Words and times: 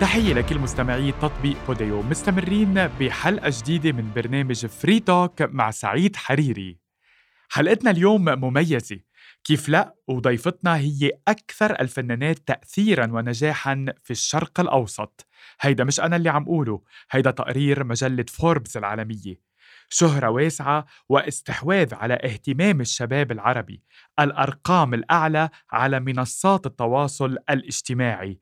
تحية 0.00 0.34
لكل 0.34 0.58
مستمعي 0.58 1.12
تطبيق 1.12 1.66
Podeo. 1.66 2.02
مستمرين 2.02 2.74
بحلقة 2.86 3.52
جديدة 3.58 3.92
من 3.92 4.12
برنامج 4.14 4.66
Free 4.66 5.00
Talk 5.00 5.42
مع 5.42 5.70
سعيد 5.70 6.16
حريري. 6.16 6.78
حلقتنا 7.50 7.90
اليوم 7.90 8.24
مميزة. 8.24 9.00
كيف 9.44 9.68
لا؟ 9.68 9.94
وضيفتنا 10.08 10.76
هي 10.76 11.10
أكثر 11.28 11.80
الفنانات 11.80 12.38
تأثيرا 12.38 13.06
ونجاحا 13.12 13.86
في 14.02 14.10
الشرق 14.10 14.60
الأوسط. 14.60 15.26
هيدا 15.60 15.84
مش 15.84 16.00
أنا 16.00 16.16
اللي 16.16 16.28
عم 16.28 16.44
قوله 16.44 16.82
هيدا 17.10 17.30
تقرير 17.30 17.84
مجلة 17.84 18.24
فوربس 18.28 18.76
العالمية. 18.76 19.50
شهرة 19.88 20.28
واسعة 20.30 20.86
واستحواذ 21.08 21.94
على 21.94 22.14
اهتمام 22.14 22.80
الشباب 22.80 23.32
العربي 23.32 23.82
الأرقام 24.20 24.94
الأعلى 24.94 25.48
على 25.72 26.00
منصات 26.00 26.66
التواصل 26.66 27.36
الاجتماعي. 27.50 28.40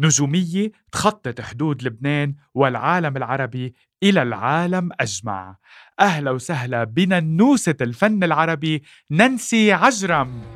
نجومية 0.00 0.72
تخطط 0.92 1.40
حدود 1.40 1.82
لبنان 1.82 2.34
والعالم 2.54 3.16
العربي 3.16 3.74
إلى 4.02 4.22
العالم 4.22 4.88
أجمع. 5.00 5.56
أهلا 6.00 6.30
وسهلا 6.30 6.84
بننوسة 6.84 7.76
الفن 7.80 8.24
العربي 8.24 8.82
نانسي 9.10 9.72
عجرم. 9.72 10.51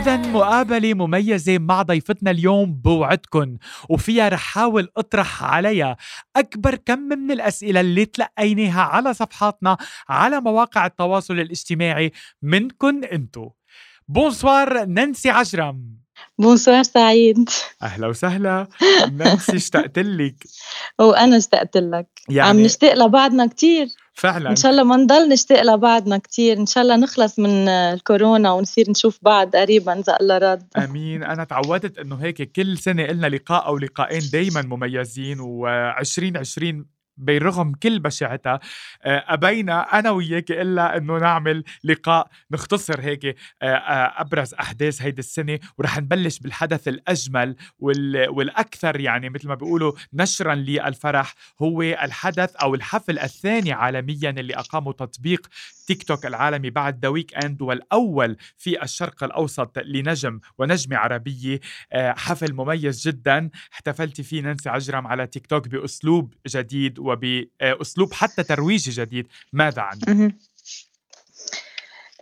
إذا 0.00 0.16
مقابلة 0.16 0.94
مميزة 0.94 1.58
مع 1.58 1.82
ضيفتنا 1.82 2.30
اليوم 2.30 2.74
بوعدكن 2.74 3.58
وفيها 3.88 4.28
رح 4.28 4.40
حاول 4.40 4.88
أطرح 4.96 5.44
عليها 5.44 5.96
أكبر 6.36 6.74
كم 6.74 6.98
من 6.98 7.30
الأسئلة 7.30 7.80
اللي 7.80 8.04
تلقيناها 8.04 8.80
على 8.80 9.14
صفحاتنا 9.14 9.76
على 10.08 10.40
مواقع 10.40 10.86
التواصل 10.86 11.34
الاجتماعي 11.34 12.12
منكن 12.42 13.04
أنتو. 13.04 13.50
bonsoir 14.08 14.84
نانسي 14.84 15.30
عجرم. 15.30 15.99
bonsoir 16.38 16.82
سعيد. 16.82 17.50
أهلا 17.82 18.06
وسهلا. 18.06 18.66
نانسي 19.12 19.56
اشتقت 19.56 19.98
لك. 19.98 20.34
وأنا 20.98 21.36
اشتقت 21.36 21.76
لك. 21.76 22.06
يعني 22.28 22.48
عم 22.48 22.60
نشتاق 22.60 22.94
لبعضنا 22.94 23.46
كثير 23.46 23.86
فعلا. 24.14 24.50
إن 24.50 24.56
شاء 24.56 24.72
الله 24.72 24.82
ما 24.82 24.96
نضل 24.96 25.28
نشتاق 25.28 25.62
لبعضنا 25.62 26.18
كثير 26.18 26.56
إن 26.56 26.66
شاء 26.66 26.82
الله 26.82 26.96
نخلص 26.96 27.38
من 27.38 27.68
الكورونا 27.68 28.52
ونصير 28.52 28.90
نشوف 28.90 29.18
بعض 29.22 29.56
قريبا 29.56 29.98
اذا 29.98 30.16
الله 30.20 30.38
راد 30.38 30.62
آمين. 30.76 31.22
أنا 31.22 31.44
تعودت 31.44 31.98
إنه 31.98 32.16
هيك 32.16 32.52
كل 32.52 32.78
سنة 32.78 33.06
لنا 33.06 33.26
لقاء 33.26 33.66
أو 33.66 33.78
لقاءين 33.78 34.22
دائما 34.32 34.62
مميزين 34.62 35.38
و2020 35.38 36.99
برغم 37.20 37.72
كل 37.72 37.98
بشاعتها 37.98 38.60
آه، 39.02 39.24
أبينا 39.28 39.98
أنا 39.98 40.10
وياك 40.10 40.50
إلا 40.50 40.96
أنه 40.96 41.18
نعمل 41.18 41.64
لقاء 41.84 42.28
نختصر 42.50 43.00
هيك 43.00 43.24
آه، 43.26 43.34
آه، 43.62 44.20
أبرز 44.20 44.54
أحداث 44.54 45.02
هيدي 45.02 45.18
السنة 45.18 45.58
ورح 45.78 45.98
نبلش 45.98 46.38
بالحدث 46.38 46.88
الأجمل 46.88 47.56
والأكثر 48.28 49.00
يعني 49.00 49.30
مثل 49.30 49.48
ما 49.48 49.54
بيقولوا 49.54 49.92
نشرا 50.12 50.54
للفرح 50.54 51.34
هو 51.62 51.82
الحدث 51.82 52.56
أو 52.56 52.74
الحفل 52.74 53.18
الثاني 53.18 53.72
عالميا 53.72 54.30
اللي 54.30 54.54
أقامه 54.54 54.92
تطبيق 54.92 55.46
تيك 55.86 56.02
توك 56.02 56.26
العالمي 56.26 56.70
بعد 56.70 57.02
The 57.02 57.08
Weeknd 57.08 57.62
والأول 57.62 58.36
في 58.56 58.82
الشرق 58.82 59.24
الأوسط 59.24 59.78
لنجم 59.78 60.40
ونجمة 60.58 60.96
عربية. 60.96 61.60
حفل 61.94 62.54
مميز 62.54 63.08
جدا 63.08 63.50
احتفلت 63.72 64.20
فيه 64.20 64.42
نانسي 64.42 64.68
عجرم 64.68 65.06
على 65.06 65.26
تيك 65.26 65.46
توك 65.46 65.68
بأسلوب 65.68 66.34
جديد 66.48 66.98
وبأسلوب 67.10 68.12
حتى 68.12 68.42
ترويجي 68.42 68.90
جديد. 68.90 69.26
ماذا 69.52 69.82
عنه؟ 69.82 70.32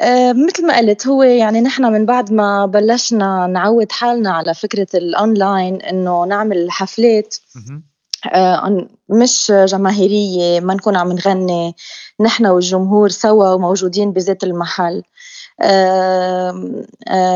أه 0.00 0.32
مثل 0.32 0.66
ما 0.66 0.76
قلت 0.76 1.06
هو 1.06 1.22
يعني 1.22 1.60
نحن 1.60 1.84
من 1.84 2.06
بعد 2.06 2.32
ما 2.32 2.66
بلشنا 2.66 3.46
نعود 3.46 3.92
حالنا 3.92 4.30
على 4.30 4.54
فكرة 4.54 4.86
الأونلاين 4.94 5.82
إنه 5.82 6.24
نعمل 6.24 6.70
حفلات 6.70 7.36
أه 8.32 8.88
مش 9.08 9.52
جماهيرية 9.64 10.60
ما 10.60 10.74
نكون 10.74 10.96
عم 10.96 11.12
نغني 11.12 11.74
نحن 12.20 12.46
والجمهور 12.46 13.08
سوا 13.08 13.52
وموجودين 13.52 14.12
بذات 14.12 14.44
المحل. 14.44 15.02
أه 15.60 16.76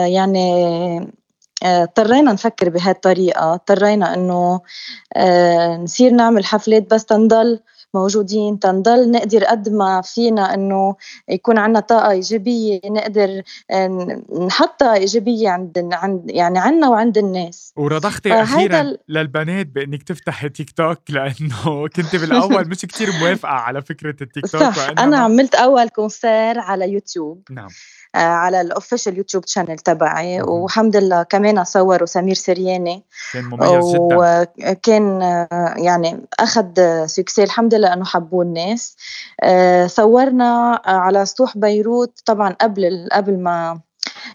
يعني 0.06 1.12
اضطرينا 1.62 2.33
نفكر 2.33 2.69
بهالطريقة 2.69 3.55
اضطرينا 3.55 4.15
إنه 4.15 4.61
آه، 5.17 5.77
نصير 5.77 6.11
نعمل 6.11 6.45
حفلات 6.45 6.95
بس 6.95 7.05
تنضل 7.05 7.61
موجودين 7.95 8.59
تنضل. 8.59 9.11
نقدر 9.11 9.45
قد 9.45 9.69
ما 9.69 10.00
فينا 10.00 10.55
إنه 10.55 10.97
يكون 11.28 11.59
عندنا 11.59 11.81
طاقة 11.81 12.11
إيجابية 12.11 12.81
نقدر 12.84 13.43
آه، 13.71 14.23
نحطها 14.47 14.95
إيجابية 14.95 15.49
عند 15.49 15.91
عند 15.93 16.31
يعني 16.31 16.59
عنا 16.59 16.89
وعند 16.89 17.19
الناس. 17.19 17.73
ورضختي 17.77 18.33
أخيرا 18.33 18.81
ال... 18.81 18.99
للبنات 19.09 19.67
بإنك 19.67 20.03
تفتحي 20.03 20.49
تيك 20.49 20.71
توك 20.71 20.99
لأنه 21.11 21.89
كنت 21.97 22.17
بالأول 22.17 22.69
مش 22.69 22.79
كتير 22.81 23.09
موافقة 23.21 23.53
على 23.53 23.83
فكرة 23.83 24.17
التيك 24.23 24.47
توك 24.47 24.61
صح. 24.62 24.91
أنا 24.99 25.17
عملت 25.17 25.55
أول 25.55 25.89
concert 25.88 26.59
على 26.59 26.93
يوتيوب. 26.93 27.43
نعم. 27.50 27.65
آه، 27.67 27.71
على 28.15 28.61
ال 28.60 28.67
official 28.67 29.16
YouTube 29.16 29.44
channel 29.47 29.78
تبعي. 29.78 30.43
والحمد 30.43 30.97
لله 30.97 31.23
كمان 31.23 31.65
صوروا 31.65 32.06
سمير 32.06 32.34
سرياني. 32.34 33.03
كان 33.33 33.45
مميز 33.45 33.95
جدا. 33.95 34.17
وكان 34.71 35.23
آه، 35.23 35.75
يعني 35.77 36.27
أخذ 36.41 36.67
succès 37.06 37.43
الحمد 37.43 37.75
لله 37.75 37.93
إنه 37.93 38.05
حبوه 38.05 38.45
الناس. 38.45 38.97
آه، 39.43 39.87
صورنا 39.87 40.83
على 40.84 41.27
سطوح 41.27 41.59
بيروت 41.59 42.23
طبعا 42.27 42.56
قبل 42.61 43.09
قبل 43.12 43.39
ما 43.39 43.81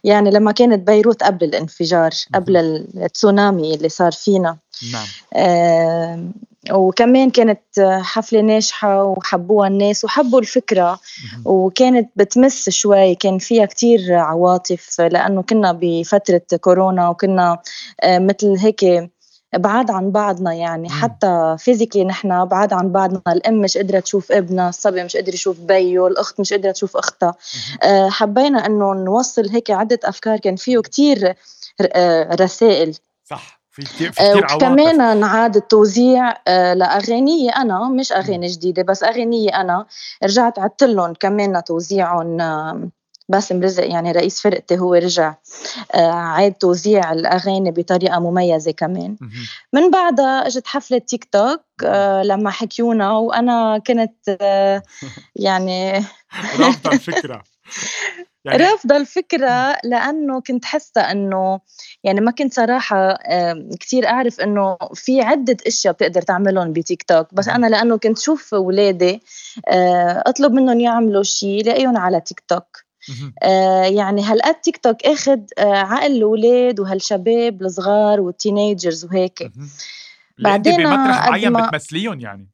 يعني 0.03 0.31
لما 0.31 0.51
كانت 0.51 0.87
بيروت 0.87 1.23
قبل 1.23 1.45
الانفجار 1.45 2.11
قبل 2.35 2.57
التسونامي 2.57 3.73
اللي 3.75 3.89
صار 3.89 4.11
فينا. 4.11 4.57
نعم. 4.93 6.31
وكمان 6.71 7.29
كانت 7.29 7.61
حفلة 8.01 8.41
ناجحة 8.41 9.03
وحبوها 9.03 9.67
الناس 9.67 10.03
وحبوا 10.03 10.39
الفكرة. 10.39 10.99
وكانت 11.45 12.09
بتمس 12.15 12.69
شوي 12.69 13.15
كان 13.15 13.37
فيها 13.37 13.65
كتير 13.65 14.13
عواطف 14.13 15.01
لأنه 15.01 15.41
كنا 15.41 15.79
بفترة 15.81 16.41
كورونا 16.61 17.09
وكنا 17.09 17.59
آه، 18.03 18.19
مثل 18.19 18.55
هيك 18.59 19.09
بعاد 19.55 19.91
عن 19.91 20.11
بعضنا 20.11 20.53
يعني 20.53 20.89
حتى 20.89 21.55
فيزيكلي 21.59 22.03
نحن 22.05 22.45
بعاد 22.45 22.73
عن 22.73 22.91
بعضنا. 22.91 23.21
الأم 23.27 23.61
مش 23.61 23.77
قادرة 23.77 23.99
تشوف 23.99 24.31
ابنها 24.31 24.69
الصبي 24.69 25.03
مش 25.03 25.15
قادر 25.15 25.33
يشوف 25.33 25.59
بيه 25.59 26.07
الأخت 26.07 26.39
مش 26.39 26.53
قادرة 26.53 26.71
تشوف 26.71 26.97
أختها. 26.97 27.35
آه، 27.83 28.09
حبينا 28.09 28.65
إنه 28.65 28.93
نوصل 28.93 29.49
هيك 29.49 29.71
عدة 29.71 29.99
أفكار 30.03 30.37
كان 30.37 30.55
فيه 30.55 30.79
كتير 30.79 31.33
آه، 31.81 32.35
رسائل. 32.35 32.97
صح 33.25 33.57
في 33.71 33.81
كثير 33.81 34.11
في 34.11 34.19
كثير 34.21 34.45
عواطف. 34.45 34.65
كمان 34.65 35.19
نعاد 35.19 35.55
التوزيع 35.55 36.33
آه، 36.47 36.73
لاغاني 36.73 37.49
أنا 37.49 37.89
مش 37.89 38.11
أغاني 38.11 38.47
جديدة 38.47 38.83
بس 38.83 39.03
اغاني 39.03 39.55
أنا. 39.55 39.85
رجعت 40.23 40.59
عدت 40.59 40.83
لهم 40.83 41.13
كمان 41.13 41.63
توزيعهم 41.63 42.37
باسم 43.29 43.61
رزق 43.61 43.87
يعني 43.89 44.11
رئيس 44.11 44.41
فرقتي 44.41 44.79
هو 44.79 44.93
رجع 44.93 45.35
آه، 45.95 46.11
عاد 46.11 46.53
توزيع 46.53 47.11
الأغاني 47.13 47.71
بطريقة 47.71 48.19
مميزة 48.19 48.71
كمان. 48.71 49.15
من 49.73 49.91
بعدها 49.91 50.47
إجت 50.47 50.67
حفلة 50.67 50.97
تيك 50.97 51.25
توك 51.25 51.61
آه، 51.85 52.23
لما 52.23 52.49
حكيونا 52.49 53.11
وأنا 53.11 53.77
كنت 53.77 54.37
يعني 55.35 56.03
رافضة 56.59 56.91
الفكرة. 56.91 57.43
يعني 58.45 58.63
رافضة 58.63 58.97
الفكرة 58.97 59.77
لأنه 59.83 60.41
كنت 60.41 60.65
حاسة 60.65 61.01
إنه 61.01 61.59
يعني 62.03 62.21
ما 62.21 62.31
كنت 62.31 62.53
صراحة 62.53 63.17
كثير 63.79 64.07
أعرف 64.07 64.39
إنه 64.41 64.77
في 64.93 65.21
عدة 65.21 65.57
أشياء 65.67 65.93
بتقدر 65.93 66.21
تعملهم 66.21 66.73
بتيك 66.73 67.03
توك. 67.03 67.33
بس 67.33 67.47
أنا 67.47 67.67
لأنه 67.67 67.97
كنت 67.97 68.19
شوف 68.19 68.53
اولادي 68.53 69.21
آه، 69.67 70.23
أطلب 70.25 70.51
منهم 70.53 70.79
يعملوا 70.79 71.23
شيء 71.23 71.65
لاقيهم 71.65 71.97
على 71.97 72.21
تيك 72.21 72.39
توك. 72.47 72.86
آه 73.43 73.83
يعني 73.83 74.23
هالقد 74.23 74.55
تيك 74.55 74.77
توك 74.77 75.05
أخذ 75.05 75.39
آه 75.57 75.73
عقل 75.73 76.11
الأولاد 76.11 76.79
وهالشباب 76.79 77.61
الصغار 77.61 78.21
والتينيجرز 78.21 79.05
وهيك. 79.05 79.51
بعدين 80.39 80.77
بمطرح 80.77 81.29
معين 81.29 81.53
بتمثليهم 81.53 82.19
يعني. 82.19 82.47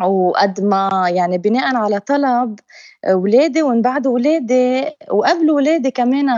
وقد 0.00 0.60
ما 0.60 1.10
يعني 1.14 1.38
بناء 1.38 1.76
على 1.76 2.00
طلب 2.00 2.60
ولادي 3.08 3.62
ومن 3.62 3.82
بعد 3.82 4.06
ولادي 4.06 4.84
وقبل 5.10 5.50
ولادي 5.50 5.90
كمان 5.90 6.28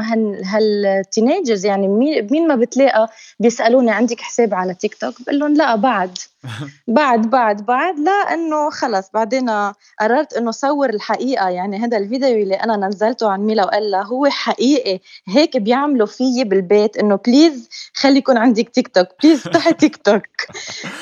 هال 0.44 0.66
teenagers 0.66 1.66
يعني 1.66 1.88
مين 2.30 2.48
ما 2.48 2.56
بتلاقى 2.56 3.08
بيسألوني 3.40 3.90
عندك 3.90 4.20
حساب 4.20 4.54
على 4.54 4.74
تيك 4.74 4.94
توك؟ 4.94 5.14
بقول 5.22 5.38
لهم 5.38 5.54
لا 5.54 5.76
بعد. 5.76 6.18
بعد 6.88 7.30
بعد 7.30 7.66
بعد 7.66 7.98
لا 7.98 8.34
إنه 8.34 8.70
خلص. 8.70 9.10
بعدين 9.14 9.50
قررت 10.00 10.32
إنه 10.32 10.50
صور 10.50 10.90
الحقيقة. 10.90 11.48
يعني 11.48 11.78
هذا 11.78 11.96
الفيديو 11.96 12.42
اللي 12.42 12.54
أنا 12.54 12.86
نزلته 12.86 13.30
عن 13.30 13.40
ميلا 13.40 13.64
وإيلا 13.64 13.94
هو 13.94 14.26
حقيقي. 14.26 15.00
هيك 15.28 15.56
بيعملوا 15.56 16.06
فيي 16.06 16.44
بالبيت 16.44 16.96
إنه 16.96 17.16
please 17.16 17.68
خلي 17.94 18.18
يكون 18.18 18.36
عندك 18.36 18.68
تيك 18.68 18.88
توك 18.88 19.08
please 19.22 19.46
افتحي 19.46 19.72
تيك 19.72 19.96
توك 19.96 20.26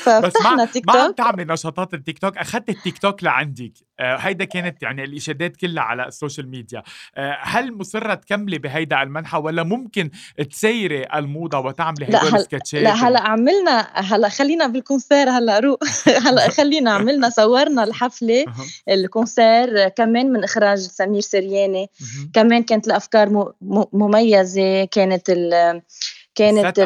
ففتحنا 0.03 0.65
تيك 0.65 0.85
توك 0.85 0.95
ما 0.95 1.01
عم 1.01 1.11
تعملي 1.11 1.45
نشاطات 1.53 1.93
التيك 1.93 2.19
توك. 2.19 2.37
أخذت 2.37 2.69
التيك 2.69 2.97
توك 2.97 3.23
لعندك. 3.23 3.73
هيدا 3.99 4.45
كانت 4.45 4.83
يعني 4.83 5.03
الإشادات 5.03 5.57
كلها 5.57 5.83
على 5.83 6.07
ال 6.07 6.13
social 6.13 6.49
media. 6.49 6.83
آه 7.15 7.37
هل 7.41 7.77
مصرة 7.77 8.13
تكملي 8.13 8.57
بهيدا 8.57 9.01
المنحى 9.01 9.37
ولا 9.37 9.63
ممكن 9.63 10.09
تسيري 10.49 11.05
الموضة 11.15 11.59
وتعملي 11.59 12.05
هدول 12.05 12.35
السكتشات 12.35 12.83
لا 12.83 12.93
هلأ 12.93 13.21
عملنا 13.21 13.87
هلأ 13.93 14.29
خلينا 14.29 14.67
بال 14.67 14.81
concert 14.81 15.29
هلأ 15.29 15.59
روح 15.59 15.79
هلأ 16.27 16.49
خلينا 16.49 16.91
عملنا 16.91 17.29
صورنا 17.29 17.83
الحفلة 17.83 18.45
ال 18.93 19.05
concert 19.05 19.87
كمان 19.87 20.31
من 20.31 20.43
إخراج 20.43 20.79
سمير 20.79 21.21
سرياني. 21.21 21.89
كمان 22.33 22.63
كانت 22.63 22.87
الأفكار 22.87 23.53
مميزة 23.93 24.85
كانت 24.85 25.29
ال 25.29 25.81
كانت 26.35 26.79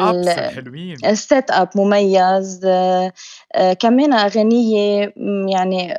ال 1.04 1.16
set 1.16 1.50
up 1.50 1.68
مميز. 1.74 2.60
آه، 2.64 3.12
آه، 3.54 3.72
كمان 3.72 4.12
أغنية 4.12 5.14
يعني 5.48 5.98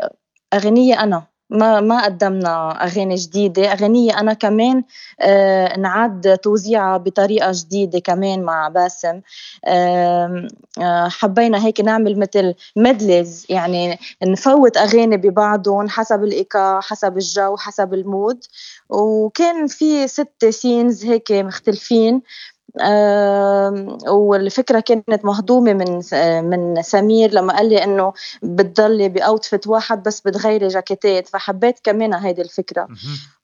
أغنية 0.54 1.04
أنا. 1.04 1.24
ما 1.52 1.80
ما 1.82 2.06
قدمنا 2.06 2.84
أغاني 2.84 3.16
جديدة. 3.16 3.72
أغنية 3.74 4.20
أنا 4.20 4.34
كمان 4.34 4.84
آه 5.22 5.78
نعد 5.80 6.38
توزيعها 6.44 6.98
بطريقة 6.98 7.52
جديدة 7.54 8.00
كمان 8.00 8.44
مع 8.44 8.68
باسم. 8.68 9.22
آه 9.66 10.48
حبينا 11.10 11.66
هيك 11.66 11.82
نعمل 11.82 12.20
مثل 12.20 12.54
medleys 12.76 13.46
يعني 13.50 14.00
نفوت 14.24 14.78
أغاني 14.78 15.18
ببعضهم 15.18 15.90
حسب 15.90 16.24
الإيقاع 16.24 16.80
حسب 16.82 17.18
الجو 17.18 17.58
حسب 17.58 17.94
ال 17.94 18.02
mood. 18.02 18.44
وكان 18.90 19.68
في 19.68 20.08
ست 20.08 20.46
scenes 20.50 21.06
هيك 21.06 21.32
مختلفين. 21.32 22.22
والفكرة 24.08 24.80
كانت 24.80 25.26
مهضومة 25.26 25.74
من 25.74 26.02
من 26.50 26.82
سمير 26.82 27.32
لما 27.32 27.56
قال 27.56 27.70
لي 27.70 27.84
إنه 27.84 28.14
بتضلي 28.44 29.10
ب 29.10 29.18
outfit 29.18 29.68
واحد 29.68 30.04
بس 30.04 30.22
بتغيري 30.22 30.68
جاكيتات 30.68 31.28
فحبيت 31.28 31.80
كمان 31.84 32.14
هيدي 32.14 32.42
الفكرة. 32.42 32.88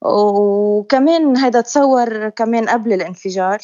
وكمان 0.02 1.38
هيدا 1.38 1.62
تصور 1.62 2.30
كمان 2.30 2.70
قبل 2.70 2.94
الانفجار. 2.94 3.60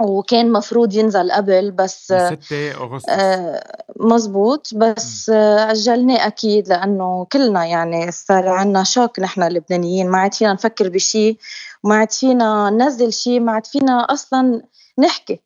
وكان 0.00 0.52
مفروض 0.52 0.94
ينزل 0.94 1.32
قبل 1.32 1.70
بس 1.70 2.04
6 2.06 2.72
أغسطس. 2.72 3.08
آه 3.08 3.84
مزبوط. 3.96 4.74
بس 4.74 5.30
آه 5.30 5.70
أجلناه 5.70 6.26
أكيد 6.26 6.68
لأنه 6.68 7.26
كلنا 7.32 7.64
يعني 7.64 8.10
صار 8.10 8.48
عنا 8.48 8.84
shock 8.84 9.20
نحن 9.20 9.42
اللبنانيين 9.42 10.10
ما 10.10 10.18
عاد 10.18 10.34
فينا 10.34 10.52
نفكر 10.52 10.88
بشيء 10.88 11.38
ما 11.84 11.96
عاد 11.96 12.10
فينا 12.12 12.70
ننزل 12.70 13.12
شيء 13.12 13.40
ما 13.40 13.52
عاد 13.52 13.66
فينا 13.66 13.92
أصلا 13.92 14.62
نحكي. 14.98 15.40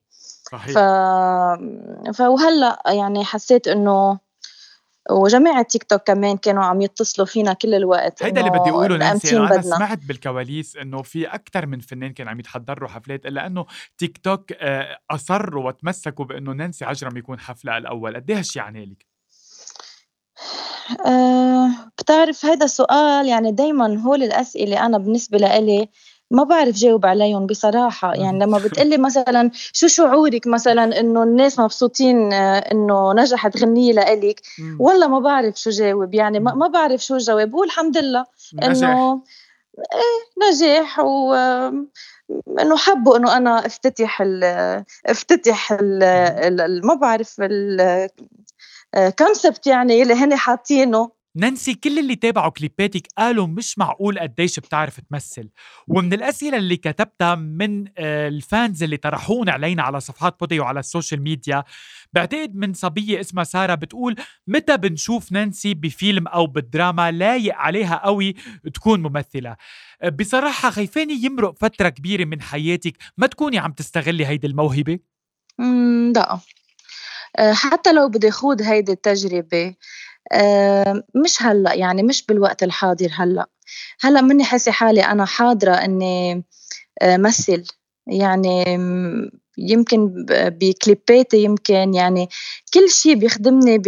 صحيح. 0.52 0.74
ف... 0.74 0.78
فوهلا 2.16 2.82
يعني 2.86 3.24
حسيت 3.24 3.68
إنه 3.68 4.18
وجماعة 5.10 5.62
تيك 5.62 5.84
توك 5.84 6.02
كمان 6.02 6.36
كانوا 6.36 6.64
عم 6.64 6.80
يتصلوا 6.80 7.26
فينا 7.26 7.52
كل 7.52 7.74
الوقت 7.74 8.22
هيدا 8.22 8.40
اللي 8.40 8.50
بدي 8.50 8.70
أقوله 8.70 8.96
نانسي 8.96 9.36
أنا 9.36 9.62
سمعت 9.62 9.98
بالكواليس 10.08 10.76
إنه 10.76 11.02
في 11.02 11.26
أكثر 11.26 11.66
من 11.66 11.80
فنان 11.80 12.12
كان 12.12 12.28
عم 12.28 12.40
يتحضروا 12.40 12.88
حفلات 12.88 13.26
إلا 13.26 13.46
إنه 13.46 13.66
تيك 13.98 14.18
توك 14.18 14.52
آه، 14.52 14.98
أصروا 15.10 15.66
وتمسكوا 15.66 16.24
بإنه 16.24 16.52
نانسي 16.52 16.84
عجرم 16.84 17.16
يكون 17.16 17.40
حفلة 17.40 17.78
الأول. 17.78 18.16
قد 18.16 18.30
إيش 18.30 18.56
يعني 18.56 18.86
لك؟ 18.86 19.06
أه 21.06 21.68
بتعرف 21.98 22.44
هذا 22.44 22.64
السؤال 22.64 23.26
يعني 23.26 23.52
دايما 23.52 24.00
هول 24.00 24.22
الأسئلة 24.22 24.86
أنا 24.86 24.98
بالنسبة 24.98 25.38
لإلي 25.38 25.88
ما 26.30 26.42
بعرف 26.44 26.74
جاوب 26.74 27.06
عليهم 27.06 27.46
بصراحة. 27.46 28.14
يعني 28.14 28.38
لما 28.38 28.58
بتقلي 28.64 28.96
مثلا 28.96 29.50
شو 29.54 29.86
شعورك 29.86 30.46
مثلا 30.46 31.00
إنه 31.00 31.22
الناس 31.22 31.58
مبسوطين 31.58 32.32
آه، 32.32 32.58
إنه 32.58 33.12
نجحت 33.12 33.56
غنية 33.56 33.92
لإلك؟ 33.92 34.40
والله 34.78 35.08
ما 35.08 35.18
بعرف 35.18 35.56
شو 35.56 35.70
جاوب. 35.70 36.14
يعني 36.14 36.40
ما, 36.40 36.68
بعرف 36.68 37.00
شو 37.00 37.16
الجواب. 37.16 37.50
بقول 37.50 37.66
الحمد 37.66 37.98
لله 37.98 38.24
إنه 38.62 39.22
إيه 39.92 40.48
نجاح 40.48 40.98
و 40.98 41.34
إنه 42.60 42.76
حبوا 42.76 43.16
إنه 43.16 43.36
أنا 43.36 43.66
أفتتح 43.66 44.22
ال 44.22 44.44
أفتتح 45.06 45.76
ال 45.80 46.86
ما 46.86 46.94
بعرف 46.94 47.36
ال 48.96 49.05
concept 49.05 49.66
آه، 49.66 49.70
يعني 49.70 50.02
اللي 50.02 50.14
هن 50.14 50.36
حاطينه. 50.36 51.17
نانسي 51.36 51.74
كل 51.74 51.98
اللي 51.98 52.16
تابعوا 52.16 52.50
كليباتك 52.50 53.06
قالوا 53.18 53.46
مش 53.46 53.78
معقول 53.78 54.18
قديش 54.18 54.58
بتعرف 54.60 55.00
تمثل. 55.00 55.48
ومن 55.88 56.12
الأسئلة 56.12 56.56
اللي 56.56 56.76
كتبتها 56.76 57.34
من 57.34 57.84
آه، 57.98 58.28
ال 58.28 58.39
fans 58.39 58.82
اللي 58.82 58.96
طرحوهن 58.96 59.48
علينا 59.48 59.82
على 59.82 60.00
صفحات 60.00 60.40
بودي 60.40 60.60
وعلى 60.60 60.80
ال 60.80 60.86
social 60.86 61.22
media 61.22 61.64
بعتقد 62.12 62.54
من 62.54 62.72
صبية 62.74 63.20
اسمها 63.20 63.44
سارة 63.44 63.74
بتقول 63.74 64.16
متى 64.46 64.76
بنشوف 64.76 65.32
نانسي 65.32 65.74
بفيلم 65.74 66.26
أو 66.28 66.46
بالدراما 66.46 67.10
لايق 67.10 67.54
عليها 67.54 67.96
قوي 68.04 68.34
تكون 68.74 69.02
ممثلة؟ 69.02 69.56
آه، 70.02 70.08
بصراحة 70.08 70.70
خايفاني 70.70 71.14
يمرق 71.24 71.54
فترة 71.60 71.88
كبيرة 71.88 72.24
من 72.24 72.42
حياتك. 72.42 72.96
ما 73.18 73.26
تكوني 73.26 73.58
عم 73.58 73.72
تستغلي 73.72 74.26
هيدي 74.26 74.46
الموهبة؟ 74.46 74.98
لا. 76.16 76.40
حتى 77.52 77.92
لو 77.92 78.08
بدي 78.08 78.30
خوض 78.30 78.62
هيدي 78.62 78.92
التجربة 78.92 79.74
آه، 80.32 81.02
مش 81.14 81.42
هلأ 81.42 81.74
يعني 81.74 82.02
مش 82.02 82.26
بالوقت 82.26 82.62
الحاضر 82.62 83.10
هلأ. 83.14 83.46
هلأ 84.00 84.20
مني 84.20 84.44
حاسة 84.44 84.72
حالي 84.72 85.00
أنا 85.04 85.24
حاضرة 85.24 85.72
إني 85.72 86.44
آه، 87.02 87.16
مثل 87.16 87.64
يعني 88.06 88.64
يمكن 89.58 90.26
بكليباتي 90.30 91.42
يمكن 91.44 91.94
يعني 91.94 92.28
كل 92.74 92.90
شيء 92.90 93.14
بيخدمني 93.14 93.78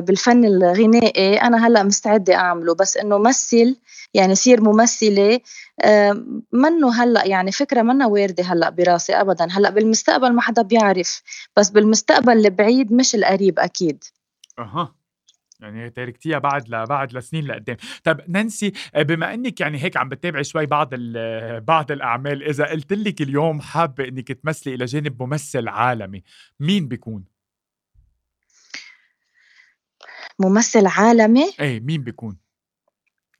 بالفن 0.00 0.44
الغنائي 0.44 1.36
أنا 1.42 1.66
هلأ 1.66 1.82
مستعدة 1.82 2.34
أعمله 2.34 2.74
بس 2.74 2.96
إنه 2.96 3.18
مثل 3.18 3.76
يعني 4.14 4.34
صير 4.34 4.60
ممثلة 4.60 5.40
آه، 5.84 6.24
منه 6.52 7.02
هلأ 7.02 7.26
يعني 7.26 7.52
فكرة 7.52 7.82
منا 7.82 8.06
واردة 8.06 8.44
هلأ 8.44 8.70
براسي 8.70 9.14
أبدا. 9.14 9.48
هلأ 9.50 9.70
بالمستقبل 9.70 10.32
ما 10.32 10.42
حدا 10.42 10.62
بيعرف 10.62 11.22
بس 11.56 11.70
بالمستقبل 11.70 12.32
البعيد 12.32 12.92
مش 12.92 13.14
القريب 13.14 13.58
أكيد. 13.58 14.04
أها. 14.58 14.94
يعني 15.60 15.90
تاركتيها 15.90 16.38
بعد 16.38 16.68
لبعد 16.68 17.12
لسنين 17.12 17.46
لقدام. 17.46 17.76
طب 18.04 18.20
نانسي 18.28 18.72
آه، 18.94 19.02
بما 19.02 19.34
إنك 19.34 19.60
يعني 19.60 19.82
هيك 19.82 19.96
عم 19.96 20.08
بتتابعي 20.08 20.44
شوي 20.44 20.66
بعض 20.66 20.94
بعض 21.64 21.92
الأعمال 21.92 22.42
إذا 22.42 22.64
قلت 22.64 22.92
لك 22.92 23.22
اليوم 23.22 23.60
حابة 23.60 24.04
إنك 24.04 24.32
تمثلي 24.32 24.74
إلى 24.74 24.84
جانب 24.84 25.22
ممثل 25.22 25.68
عالمي 25.68 26.22
مين 26.60 26.88
بيكون؟ 26.88 27.24
ممثل 30.38 30.86
عالمي؟ 30.86 31.52
إيه 31.60 31.80
مين 31.80 32.02
بيكون؟ 32.02 32.49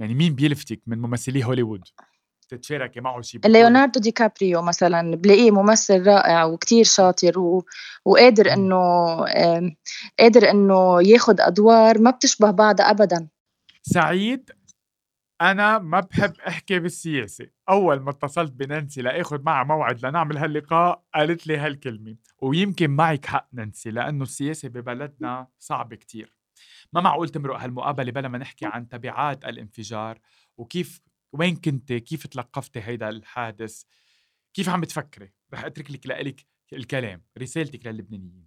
يعني 0.00 0.14
مين 0.14 0.35
بيلفتك 0.35 0.80
من 0.87 0.99
ممثلي 0.99 1.45
هوليوود؟ 1.45 1.85
تتشاركي 2.49 3.00
معه 3.00 3.21
شيء 3.21 3.40
ليوناردو 3.47 4.00
دي 4.00 4.11
كابريو 4.11 4.62
مثلا 4.62 5.16
بلاقيه 5.16 5.50
ممثل 5.50 6.07
رائع 6.07 6.45
وكتير 6.45 6.85
شاطر 6.85 7.38
و... 7.38 7.64
وقادر 8.04 8.52
إنه 8.52 9.16
قادر 10.19 10.50
إنه 10.50 11.02
ياخد 11.02 11.40
أدوار 11.40 11.99
ما 11.99 12.11
بتشبه 12.11 12.50
بعضها 12.50 12.90
ابدا. 12.90 13.28
سعيد 13.83 14.50
أنا 15.40 15.78
ما 15.78 16.00
بحب 16.00 16.33
أحكي 16.49 16.78
بالسياسة. 16.78 17.47
أول 17.69 18.00
ما 18.00 18.11
اتصلت 18.11 18.52
بنانسي 18.52 19.02
لأخذ 19.02 19.42
معها 19.42 19.64
موعد 19.64 20.07
لنعمل 20.07 20.38
هاللقاء 20.38 21.02
قالت 21.14 21.47
لي 21.47 21.57
هالكلمة. 21.57 22.16
ويمكن 22.38 22.90
معك 22.90 23.26
حق 23.26 23.49
نانسي 23.52 23.90
لأنه 23.90 24.23
السياسة 24.23 24.69
ببلدنا 24.69 25.47
صعب 25.59 25.95
كتير. 25.95 26.39
ما 26.92 27.00
معقول 27.00 27.28
تمرق 27.28 27.61
هالمقابلة 27.61 28.12
بلا 28.12 28.28
ما 28.28 28.38
نحكي 28.38 28.66
عن 28.66 28.88
تبعات 28.88 29.44
الانفجار؟ 29.44 30.18
وكيف 30.56 31.00
وين 31.32 31.56
كنت؟ 31.56 31.92
كيف 31.92 32.26
تلقفتي 32.26 32.80
هيدا 32.80 33.09
الحادث؟ 33.09 33.82
كيف 34.54 34.68
عم 34.68 34.80
بتفكري؟ 34.80 35.32
رح 35.54 35.64
أترك 35.64 35.90
لك 35.90 36.06
لك 36.06 36.47
الكلام 36.73 37.23
رسالتك 37.38 37.87
للبنانيين. 37.87 38.47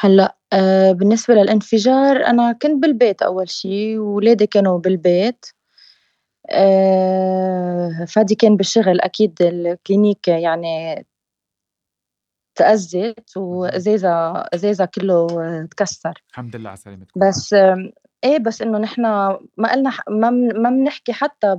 هلأ 0.00 0.36
آه 0.52 0.92
بالنسبة 0.92 1.34
للانفجار 1.34 2.26
أنا 2.26 2.52
كنت 2.52 2.82
بالبيت 2.82 3.22
أول 3.22 3.50
شي 3.50 3.98
وولادي 3.98 4.46
كانوا 4.46 4.78
بالبيت. 4.78 5.46
آه 6.50 8.04
فادي 8.08 8.34
كان 8.34 8.56
بالشغل 8.56 9.00
أكيد 9.00 9.42
الكلينيك 9.42 10.28
يعني 10.28 11.06
تأذت 12.58 13.36
وإزازة 13.36 14.32
إزازة 14.54 14.84
كله 14.84 15.26
تكسر. 15.70 16.22
الحمد 16.30 16.56
لله 16.56 16.68
على 16.68 16.76
سلامتك 16.76 17.18
بس 17.18 17.54
إيه 18.24 18.38
بس 18.38 18.62
إنه 18.62 18.78
نحن 18.78 19.02
ما 19.56 19.72
قلنا 19.72 19.90
ما 20.10 20.30
ما 20.30 20.70
بنحكي 20.70 21.12
حتى 21.12 21.56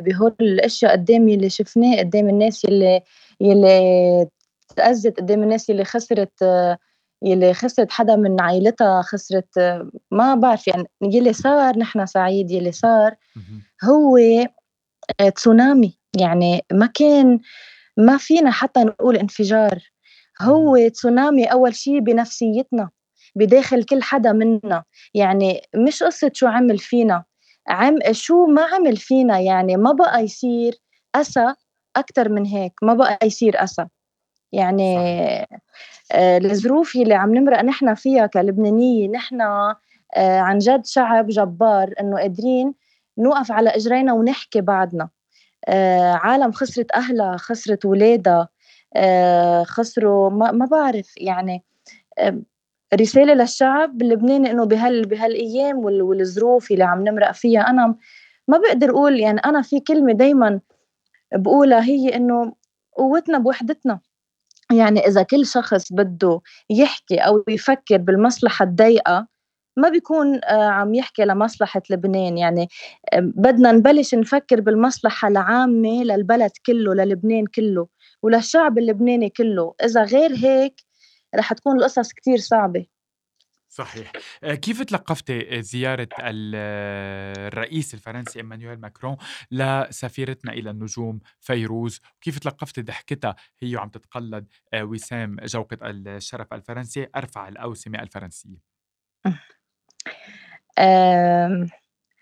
بهول 0.00 0.34
الأشياء 0.40 0.92
قدّام 0.92 1.28
يلّي 1.28 1.50
شفناه 1.50 1.98
قدّام 1.98 2.28
الناس 2.28 2.64
يلّي 2.64 3.02
يلّي 3.40 4.28
تأذّت 4.76 5.20
قدّام 5.20 5.42
الناس 5.42 5.70
يلّي 5.70 5.84
خسرت 5.84 6.42
يلّي 7.22 7.54
خسرت 7.54 7.92
حدا 7.92 8.16
من 8.16 8.40
عيلتها 8.40 9.02
خسرت 9.02 9.82
ما 10.10 10.34
بعرف 10.34 10.68
يعني 10.68 10.84
يلّي 11.02 11.32
صار 11.32 11.78
نحن 11.78 12.06
سعيد 12.06 12.50
يلّي 12.50 12.72
صار 12.72 13.14
هو 13.84 14.18
تسونامي. 15.34 15.98
يعني 16.20 16.64
ما 16.72 16.86
كان 16.86 17.40
ما 17.96 18.16
فينا 18.16 18.50
حتى 18.50 18.80
نقول 18.80 19.16
انفجار. 19.16 19.78
هو 20.42 20.88
تسونامي 20.88 21.44
أول 21.44 21.74
شي 21.74 22.00
بنفسيتنا 22.00 22.90
بداخل 23.36 23.84
كل 23.84 24.02
حدا 24.02 24.32
منا. 24.32 24.84
يعني 25.14 25.60
مش 25.76 26.02
قصة 26.02 26.30
شو 26.34 26.46
عمل 26.46 26.78
فينا 26.78 27.24
عم 27.68 27.96
شو 28.12 28.46
ما 28.46 28.62
عمل 28.62 28.96
فينا 28.96 29.38
يعني 29.38 29.76
ما 29.76 29.92
بقى 29.92 30.24
يصير 30.24 30.74
أسى 31.14 31.54
أكتر 31.96 32.28
من 32.28 32.46
هيك 32.46 32.72
ما 32.82 32.94
بقى 32.94 33.18
يصير 33.24 33.64
أسى. 33.64 33.86
يعني 34.52 34.98
آه 36.12 36.38
الظروف 36.38 36.96
اللي 36.96 37.14
عم 37.14 37.34
نمرق 37.34 37.60
نحن 37.62 37.94
فيها 37.94 38.26
كلبنانية 38.26 39.08
نحن 39.08 39.40
آه 39.40 39.74
عن 40.16 40.58
جد 40.58 40.86
شعب 40.86 41.26
جبار 41.26 41.94
إنه 42.00 42.16
قادرين 42.18 42.74
نوقف 43.18 43.52
على 43.52 43.70
إجرينا 43.70 44.12
ونحكي 44.12 44.60
بعدنا. 44.60 45.08
آه 45.68 46.12
عالم 46.12 46.52
خسرت 46.52 46.92
أهلها 46.92 47.36
خسرت 47.36 47.84
ولادها. 47.84 48.48
خسروا. 49.64 50.30
ما, 50.30 50.52
ما 50.52 50.66
بعرف 50.66 51.14
يعني 51.16 51.64
آه 52.18 52.40
رسالة 52.94 53.34
للشعب 53.34 54.02
اللبناني 54.02 54.50
إنه 54.50 54.64
بهال 54.64 55.06
بهالأيام 55.08 55.78
والظروف 55.78 56.70
اللي 56.72 56.84
عم 56.84 57.04
نمرق 57.08 57.32
فيها. 57.32 57.60
أنا 57.60 57.96
ما 58.48 58.58
بقدر 58.58 58.90
أقول 58.90 59.20
يعني 59.20 59.40
أنا 59.40 59.62
في 59.62 59.80
كلمة 59.80 60.12
دائما 60.12 60.60
بقولها 61.34 61.82
هي 61.84 62.16
إنه 62.16 62.52
قوتنا 62.96 63.38
بوحدتنا. 63.38 64.00
يعني 64.72 65.00
إذا 65.00 65.22
كل 65.22 65.46
شخص 65.46 65.92
بده 65.92 66.40
يحكي 66.70 67.16
أو 67.18 67.44
يفكر 67.48 67.96
بالمصلحة 67.98 68.64
الضيقة 68.64 69.26
ما 69.76 69.88
بيكون 69.88 70.40
آه، 70.44 70.68
عم 70.68 70.94
يحكي 70.94 71.24
لمصلحة 71.24 71.82
لبنان. 71.90 72.38
يعني 72.38 72.68
بدنا 73.18 73.72
نبلش 73.72 74.14
نفكر 74.14 74.60
بالمصلحة 74.60 75.28
العامة 75.28 76.04
للبلد 76.04 76.50
كله 76.66 76.94
للبنان 76.94 77.46
كله. 77.46 77.86
وللشعب 78.22 78.78
اللبناني 78.78 79.30
كله. 79.30 79.74
إذا 79.84 80.04
غير 80.04 80.34
هيك 80.34 80.80
رح 81.34 81.52
تكون 81.52 81.78
القصص 81.78 82.12
كتير 82.12 82.38
صعبة. 82.38 82.86
صحيح. 83.68 84.12
آه، 84.44 84.54
كيف 84.54 84.82
تلقفتي 84.82 85.62
زيارة 85.62 86.08
الرئيس 86.20 87.94
الفرنسي 87.94 88.38
إيمانويل 88.38 88.80
ماكرون 88.80 89.16
لسفيرتنا 89.50 90.52
إلى 90.52 90.70
النجوم 90.70 91.20
فيروز؟ 91.40 92.00
وكيف 92.16 92.38
تلقفتي 92.38 92.82
ضحكتها 92.82 93.36
هي 93.58 93.76
وعم 93.76 93.88
تتقلد 93.88 94.46
آه، 94.74 94.84
وسام 94.84 95.36
جوقة 95.44 95.78
الشرف 95.82 96.52
الفرنسي؟ 96.52 97.06
أرفع 97.16 97.48
الأوسمة 97.48 98.02
الفرنسية. 98.02 98.58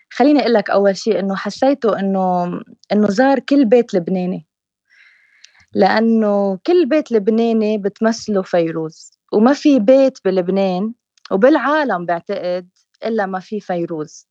خليني 0.09 0.39
أقول 0.39 0.53
لك 0.53 0.69
أول 0.69 0.97
شيء 0.97 1.19
إنه 1.19 1.35
حسيته 1.35 1.99
إنه 1.99 2.45
إنه 2.91 3.07
زار 3.09 3.39
كل 3.39 3.65
بيت 3.65 3.93
لبناني. 3.93 4.46
لأنه 5.73 6.59
كل 6.67 6.85
بيت 6.85 7.11
لبناني 7.11 7.77
بتمثله 7.77 8.41
فيروز 8.41 9.11
وما 9.33 9.53
في 9.53 9.79
بيت 9.79 10.17
بلبنان 10.25 10.93
وبالعالم 11.31 12.05
بعتقد 12.05 12.69
إلا 13.05 13.25
ما 13.25 13.39
في 13.39 13.59
فيروز. 13.59 14.27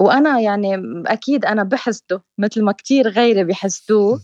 وأنا 0.00 0.40
يعني 0.40 0.82
أكيد 1.06 1.44
أنا 1.44 1.62
بحسده 1.62 2.22
مثل 2.38 2.62
ما 2.64 2.72
كتير 2.72 3.08
غيري 3.08 3.44
بيحسدوه 3.44 4.20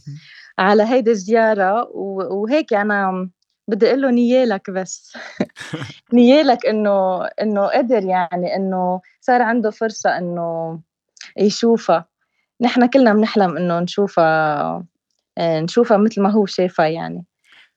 على 0.59 0.83
هيدي 0.83 1.11
الزيارة 1.11 1.89
وهيك 1.95 2.75
أنا 2.75 3.31
بدي 3.69 3.89
أقول 3.89 4.03
له 4.03 4.11
نيالك 4.11 4.71
بس. 4.71 5.13
نيالك 6.15 6.67
إنه 6.67 7.25
إنه 7.27 7.67
قدر 7.67 8.05
يعني 8.05 8.57
إنه 8.57 9.01
صار 9.21 9.43
عنده 9.43 9.71
فرصة 9.71 10.19
إنه 10.19 10.81
يشوفها. 11.37 12.10
نحن 12.61 12.87
كلنا 12.87 13.13
بنحلم 13.15 13.57
إنه 13.57 13.81
نشوفها 13.81 14.85
آه، 15.39 15.61
نشوفها 15.61 15.97
مثل 15.97 16.23
ما 16.23 16.31
هو 16.31 16.47
شافها 16.47 16.87
يعني. 16.87 17.25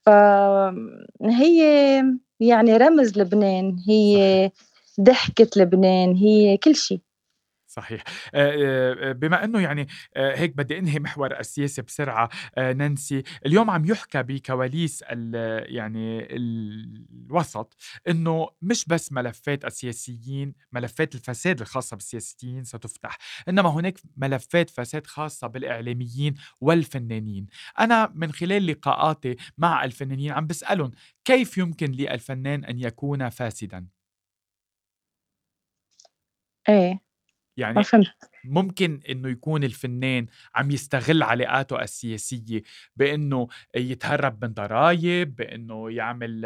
فهي 0.06 1.64
يعني 2.40 2.78
رمز 2.78 3.20
لبنان 3.20 3.78
هي 3.90 4.52
ضحكة 5.02 5.50
لبنان 5.58 6.16
هي 6.16 6.58
كل 6.58 6.76
شيء 6.76 7.02
صحيح. 7.74 8.04
بما 9.12 9.44
إنه 9.44 9.60
يعني 9.60 9.88
هيك 10.18 10.58
بدي 10.58 10.78
إنهي 10.80 11.00
محور 11.00 11.40
السياسي 11.40 11.82
بسرعة 11.82 12.30
نانسي 12.58 13.24
اليوم 13.46 13.70
عم 13.70 13.86
يحكى 13.86 14.24
بكواليس 14.24 15.04
يعني 15.10 16.28
الوسط 16.36 17.76
إنه 18.08 18.50
مش 18.62 18.86
بس 18.86 19.12
ملفات 19.12 19.66
السياسيين 19.66 20.54
ملفات 20.72 21.16
الفساد 21.16 21.62
الخاصة 21.62 21.96
بالسياسيين 21.96 22.64
ستفتح 22.64 23.18
إنما 23.50 23.70
هناك 23.70 24.00
ملفات 24.18 24.70
فساد 24.70 25.08
خاصة 25.08 25.48
بالإعلاميين 25.48 26.34
والفنانين. 26.62 27.48
أنا 27.80 28.12
من 28.16 28.32
خلال 28.32 28.68
لقاءاتي 28.68 29.36
مع 29.58 29.84
الفنانين 29.86 30.32
عم 30.32 30.48
بسألهم 30.48 30.92
كيف 31.26 31.58
يمكن 31.58 31.92
للفنان 31.92 32.66
أن 32.66 32.80
يكون 32.80 33.30
فاسدا؟ 33.30 33.88
إيه. 36.70 37.00
يعني 37.58 37.82
ممكن 38.46 39.00
إنه 39.10 39.30
يكون 39.30 39.64
الفنان 39.64 40.26
عم 40.56 40.72
يستغل 40.72 41.24
علاقاته 41.24 41.82
السياسية 41.82 42.64
بإنه 42.96 43.48
يتهرب 43.76 44.46
من 44.46 44.54
ضرائب 44.54 45.36
بإنه 45.36 45.92
يعمل 45.92 46.42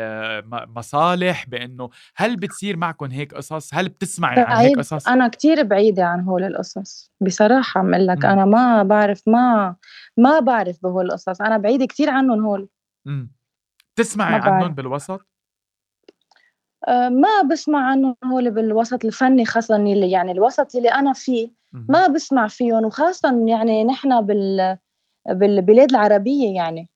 مصالح 0.75 1.49
بإنه 1.49 1.89
هل 2.15 2.35
بتصير 2.35 2.77
معكم 2.77 3.05
هيك 3.05 3.33
قصص؟ 3.33 3.73
هل 3.73 3.89
بتسمعي 3.89 4.39
عن 4.39 4.57
هيك 4.57 4.77
قصص؟ 4.77 5.07
أنا 5.07 5.27
كتير 5.27 5.63
بعيدة 5.63 6.05
عن 6.05 6.21
هول 6.21 6.43
القصص 6.43 7.11
بصراحة 7.21 7.79
عم 7.79 7.95
لك 7.95 8.25
أنا 8.25 8.45
ما 8.45 8.83
بعرف 8.83 9.27
ما 9.27 9.75
ما 10.17 10.39
بعرف 10.39 10.77
بهول 10.83 11.05
القصص 11.05 11.41
أنا 11.41 11.57
بعيدة 11.57 11.85
كتير 11.85 12.09
عنهم 12.09 12.45
هول. 12.45 12.69
امم 13.07 13.31
تسمعي 13.95 14.39
عنهم 14.39 14.73
بالوسط؟ 14.73 15.11
آه، 15.11 15.36
ما 17.09 17.41
بسمع 17.51 17.89
عنهم 17.89 18.15
هول 18.23 18.51
بالوسط 18.51 19.05
الفني 19.05 19.45
خاصة 19.45 19.75
اللي 19.75 20.11
يعني 20.11 20.31
الوسط 20.31 20.75
اللي 20.75 20.89
أنا 20.89 21.13
فيه. 21.13 21.49
ما 21.73 22.07
بسمع 22.07 22.47
فيهم 22.47 22.85
وخاصة 22.85 23.45
يعني 23.47 23.83
نحن 23.83 24.21
بال 24.21 24.77
بالبلاد 25.29 25.89
العربية 25.89 26.55
يعني. 26.55 26.89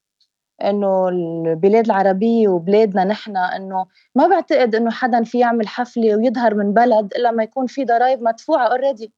إنه 0.64 1.10
البلاد 1.10 1.86
العربية 1.86 2.48
وبلادنا 2.48 3.04
نحن 3.04 3.38
إنه 3.38 3.86
ما 4.16 4.28
بعتقد 4.28 4.76
إنه 4.76 4.92
حدا 4.92 5.24
في 5.24 5.40
يعمل 5.40 5.68
حفلة 5.68 6.16
ويظهر 6.16 6.56
من 6.56 6.74
بلد 6.74 7.14
إلا 7.16 7.32
ما 7.32 7.44
يكون 7.44 7.68
في 7.68 7.86
ضرائب 7.86 8.22
مدفوعة 8.22 8.68
اوريدي 8.68 9.14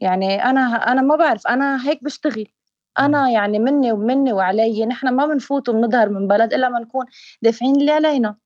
يعني 0.00 0.44
أنا 0.44 0.60
أنا 0.92 1.02
ما 1.02 1.16
بعرف 1.16 1.46
أنا 1.46 1.88
هيك 1.88 2.04
بشتغل. 2.04 2.46
أنا 2.98 3.30
يعني 3.30 3.58
مني 3.58 3.92
ومني 3.92 4.32
وعلي 4.32 4.86
نحن 4.86 5.08
ما 5.08 5.26
بنفوت 5.26 5.68
وبنظهر 5.68 6.08
من 6.08 6.28
بلد 6.28 6.54
إلا 6.54 6.68
ما 6.68 6.78
نكون 6.78 7.06
دافعين 7.42 7.76
اللي 7.76 7.92
علينا. 7.92 8.36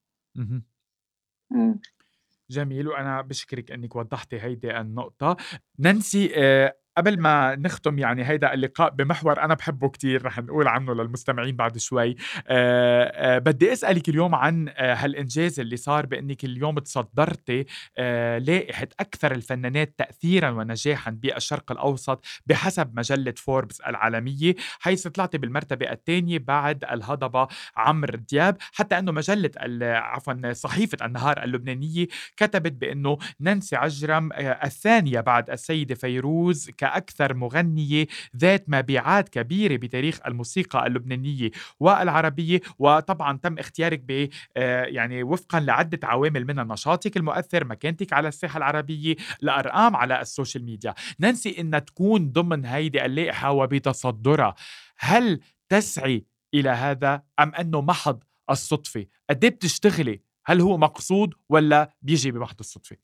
جميل، 2.50 2.88
وأنا 2.88 3.20
بشكرِك 3.22 3.72
إنِّك 3.72 3.96
وضّحتِ 3.96 4.34
هيدي 4.34 4.80
النقطة. 4.80 5.36
نانسي 5.78 6.32
آآ 6.36 6.76
قبل 6.96 7.20
ما 7.20 7.56
نختم 7.56 7.98
يعني 7.98 8.24
هيدا 8.24 8.54
اللقاء 8.54 8.90
بمحور 8.90 9.40
أنا 9.42 9.54
بحبه 9.54 9.88
كتير 9.88 10.24
رح 10.26 10.38
نقول 10.38 10.68
عنه 10.68 10.94
للمستمعين 10.94 11.56
بعد 11.56 11.78
شوي. 11.78 12.16
أه 12.48 13.36
أه 13.36 13.38
بدي 13.38 13.72
أسألك 13.72 14.08
اليوم 14.08 14.34
عن 14.34 14.68
أه 14.68 14.94
هالإنجاز 14.94 15.60
اللي 15.60 15.76
صار 15.76 16.06
بأنك 16.06 16.44
اليوم 16.44 16.78
تصدرتي 16.78 17.64
أه 17.98 18.38
لائحة 18.38 18.86
أكثر 19.00 19.32
الفنانات 19.32 19.94
تاثيرا 19.98 20.50
ونجاحا 20.50 21.10
بالشرق 21.10 21.72
الأوسط 21.72 22.24
بحسب 22.46 22.96
مجلة 22.96 23.34
فوربس 23.36 23.80
العالمية 23.80 24.54
حيث 24.80 25.06
طلعتي 25.06 25.38
بالمرتبة 25.38 25.90
الثانية 25.92 26.38
بعد 26.38 26.84
الهضبة 26.84 27.48
عمرو 27.76 28.18
دياب 28.30 28.56
حتى 28.72 28.98
أنه 28.98 29.12
مجلة 29.12 29.50
عفوا 29.82 30.52
صحيفة 30.52 31.06
النهار 31.06 31.42
اللبنانية 31.44 32.06
كتبت 32.36 32.72
بأنه 32.72 33.18
نانسي 33.40 33.76
عجرم 33.76 34.32
آه، 34.32 34.36
الثانية 34.66 35.20
بعد 35.20 35.50
السيدة 35.50 35.94
فيروز 35.94 36.70
ك 36.70 36.85
كأكثر 36.86 37.34
مغنية 37.34 38.06
ذات 38.36 38.64
مبيعات 38.68 39.28
كبيرة 39.28 39.76
بتاريخ 39.76 40.18
الموسيقى 40.26 40.86
اللبنانية 40.86 41.50
والعربية. 41.80 42.60
وطبعا 42.78 43.38
تم 43.42 43.58
اختيارك 43.58 44.00
ب 44.00 44.28
آه، 44.56 44.84
يعني 44.84 45.22
وفقا 45.22 45.60
لعدة 45.60 46.00
عوامل 46.02 46.46
منها 46.46 46.64
نشاطك 46.64 47.16
المؤثر 47.16 47.64
مكانتك 47.64 48.12
على 48.12 48.28
الساحة 48.28 48.58
العربية 48.58 49.16
الأرقام 49.42 49.96
على 49.96 50.20
ال 50.20 50.27
social 50.27 50.64
media. 50.64 50.94
نانسي 51.18 51.56
إنها 51.58 51.78
تكون 51.78 52.32
ضمن 52.32 52.64
هيدي 52.66 53.04
اللائحة 53.04 53.50
وبتصدرها. 53.52 54.54
هل 54.98 55.40
تسعي 55.68 56.24
إلى 56.54 56.70
هذا 56.70 57.22
أم 57.40 57.54
أنه 57.54 57.80
محض 57.80 58.22
الصدفة؟ 58.50 59.06
قد 59.30 59.44
إيه 59.44 59.50
بتشتغلي؟ 59.50 60.20
هل 60.46 60.60
هو 60.60 60.78
مقصود 60.78 61.34
ولا 61.48 61.94
بيجي 62.02 62.30
بمحض 62.30 62.56
الصدفة؟ 62.60 62.96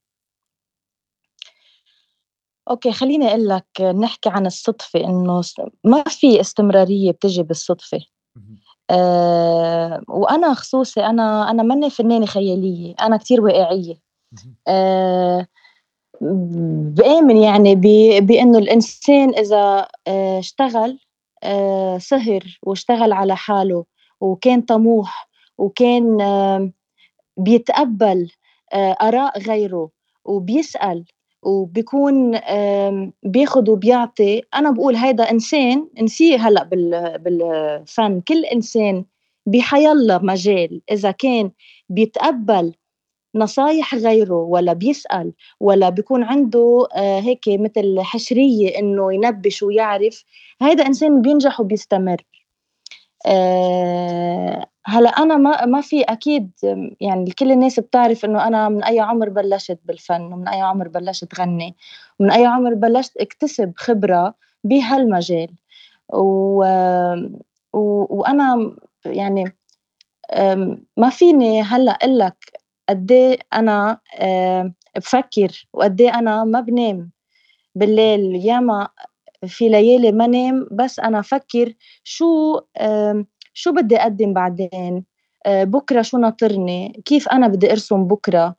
أوكي 2.71 2.93
خلّيني 2.93 3.29
أقول 3.29 3.49
لك 3.49 3.81
نحكي 3.81 4.29
عن 4.29 4.47
الصدفة 4.47 5.01
إنه 5.01 5.41
ما 5.85 6.03
في 6.03 6.41
استمرارية 6.41 7.11
بتجي 7.13 7.43
بالصدفة. 7.43 8.01
آه 8.91 10.03
وأنا 10.09 10.55
خصوصي 10.55 11.01
أنا 11.07 11.51
أنا 11.51 11.63
ماني 11.63 11.91
فنانة 11.91 12.27
خيالية، 12.27 12.95
أنا 13.01 13.17
كتير 13.17 13.41
واقعية. 13.41 13.95
آه 14.69 15.47
بآمن 16.97 17.37
يعني 17.37 17.75
بإنه 18.21 18.59
الإنسان 18.59 19.35
إذا 19.35 19.89
آه 20.07 20.39
اشتغل 20.39 20.99
آه 21.45 21.99
سهر 21.99 22.59
واشتغل 22.63 23.13
على 23.13 23.37
حاله 23.37 23.85
وكان 24.21 24.61
طموح 24.63 25.29
وكان 25.59 26.19
بيتقبّل 27.37 28.31
آه 28.73 28.97
آراء 29.03 29.39
غيره 29.39 29.91
وبيسأل 30.25 31.05
وبيكون 31.43 32.39
بياخد 33.23 33.69
وبيعطي. 33.69 34.43
أنا 34.55 34.71
بقول 34.71 34.97
هيدا 34.97 35.31
إنسان 35.31 35.89
نسيه 36.03 36.37
هلأ 36.49 36.65
بالفن. 37.17 38.21
كل 38.21 38.45
إنسان 38.45 39.05
بحيالله 39.47 40.19
مجال. 40.19 40.81
إذا 40.91 41.11
كان 41.11 41.51
بيتقبّل 41.89 42.75
نصايح 43.35 43.95
غيره 43.95 44.35
ولا 44.35 44.73
بيسأل 44.73 45.33
ولا 45.61 45.89
بيكون 45.89 46.23
عنده 46.23 46.89
آه، 46.97 47.21
هيك 47.21 47.45
مثل 47.49 48.01
حشرية 48.01 48.79
إنه 48.79 49.13
ينبش 49.15 49.63
ويعرف 49.63 50.25
هيدا 50.63 50.87
إنسان 50.87 51.23
بينجح 51.23 51.61
وبيستمر. 51.61 52.23
آه، 53.27 54.67
هلا 54.87 55.11
أنا 55.11 55.37
ما 55.37 55.65
ما 55.67 55.81
في 55.81 56.03
أكيد 56.03 56.51
يعني 57.01 57.31
كل 57.31 57.53
الناس 57.53 57.81
بتعرف 57.81 58.25
إنه 58.25 58.47
أنا 58.47 58.69
من 58.69 58.85
أي 58.85 59.01
عمر 59.01 59.29
بلشت 59.29 59.79
بالفن 59.85 60.33
ومن 60.33 60.49
أي 60.49 60.61
عمر 60.61 60.89
بلشت 60.89 61.41
غني 61.41 61.77
ومن 62.19 62.31
أي 62.31 62.47
عمر 62.47 62.75
بلشت 62.75 63.17
اكتسب 63.17 63.73
خبرة 63.77 64.35
بهالمجال. 64.65 65.49
و... 66.13 66.65
و... 67.73 68.07
وأنا 68.21 68.77
يعني 69.07 69.57
ما 70.97 71.11
فيني 71.11 71.63
هلأ 71.63 71.93
أقول 71.93 72.19
لك 72.19 72.61
قد 72.89 73.13
إيه 73.13 73.39
أنا 73.53 73.99
بفكر 74.97 75.67
وقد 75.73 76.01
إيه 76.01 76.15
أنا 76.19 76.45
ما 76.45 76.61
بنام 76.61 77.11
بالليل. 77.75 78.47
ياما 78.47 78.89
في 79.47 79.69
ليالي 79.69 80.13
ما 80.13 80.27
نام 80.27 80.69
بس 80.73 81.01
أنا 81.01 81.21
أفكر 81.21 81.75
شو 82.05 82.61
شو 83.55 83.73
بدي 83.73 83.97
أقدم 83.97 84.33
بعدين؟ 84.33 85.05
آه، 85.47 85.65
بكرة 85.65 86.03
شو 86.03 86.19
ناطرني؟ 86.19 87.03
كيف 87.05 87.29
أنا 87.29 87.49
بدي 87.49 87.73
أرسم 87.73 88.05
بكرة؟ 88.05 88.55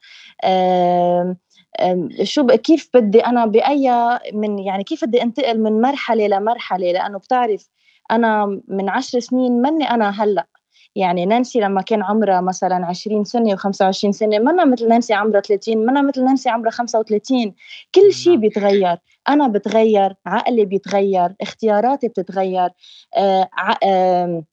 شو 2.23 2.47
كيف 2.47 2.89
بدي 2.93 3.19
أنا 3.19 3.45
بأي 3.45 3.89
من 4.33 4.59
يعني 4.59 4.83
كيف 4.83 5.05
بدي 5.05 5.21
انتقل 5.21 5.59
من 5.59 5.81
مرحلة 5.81 6.27
لمرحلة؟ 6.27 6.91
لأنه 6.91 7.17
بتعرف 7.17 7.69
أنا 8.11 8.61
من 8.67 8.89
عشر 8.89 9.19
سنين 9.19 9.61
مني 9.61 9.89
أنا 9.89 10.09
هلأ. 10.23 10.47
يعني 10.95 11.25
نانسي 11.25 11.59
لما 11.59 11.81
كان 11.81 12.03
عمرها 12.03 12.41
مثلا 12.41 12.85
20 12.85 13.23
سنة 13.23 13.55
و25 13.55 13.91
سنة 13.91 14.39
منا 14.39 14.65
مثل 14.65 14.87
نانسي 14.87 15.13
عمرها 15.13 15.41
30 15.41 15.77
منا 15.77 16.01
مثل 16.01 16.23
نانسي 16.23 16.49
عمرها 16.49 16.71
35 16.71 17.53
كل 17.95 18.13
شيء 18.13 18.31
نعم. 18.33 18.41
بيتغير. 18.41 18.97
أنا 19.29 19.47
بتغير 19.47 20.15
عقلي 20.25 20.65
بيتغير 20.65 21.35
اختياراتي 21.41 22.07
بتتغير. 22.07 22.69
آه 23.17 23.49
آه 23.83 24.43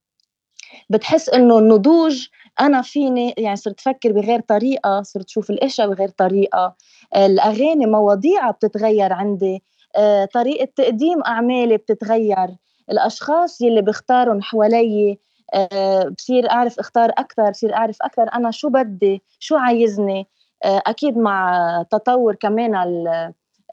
بتحس 0.89 1.29
إنه 1.29 1.59
النضوج 1.59 2.27
أنا 2.61 2.81
فيني 2.81 3.33
يعني 3.37 3.55
صرت 3.55 3.79
أفكر 3.79 4.11
بغير 4.11 4.39
طريقة 4.39 5.01
صرت 5.01 5.25
أشوف 5.25 5.49
الإشياء 5.49 5.87
بغير 5.89 6.09
طريقة. 6.09 6.75
الأغاني 7.15 7.85
مواضيعها 7.85 8.51
بتتغير 8.51 9.13
عندي. 9.13 9.63
آه 9.95 10.25
طريقة 10.25 10.67
تقديم 10.75 11.21
أعمالي 11.27 11.77
بتتغير. 11.77 12.47
الأشخاص 12.91 13.61
يلي 13.61 13.81
بختارهم 13.81 14.41
حوالي 14.41 15.19
آه 15.53 16.03
بصير 16.17 16.51
أعرف 16.51 16.79
أختار 16.79 17.09
أكثر 17.17 17.49
بصير 17.51 17.73
أعرف 17.75 17.97
أكثر 18.01 18.23
أنا 18.33 18.51
شو 18.51 18.69
بدي 18.69 19.23
شو 19.39 19.55
عايزني. 19.55 20.27
آه 20.65 20.81
أكيد 20.87 21.17
مع 21.17 21.85
تطور 21.91 22.35
كمان 22.35 22.75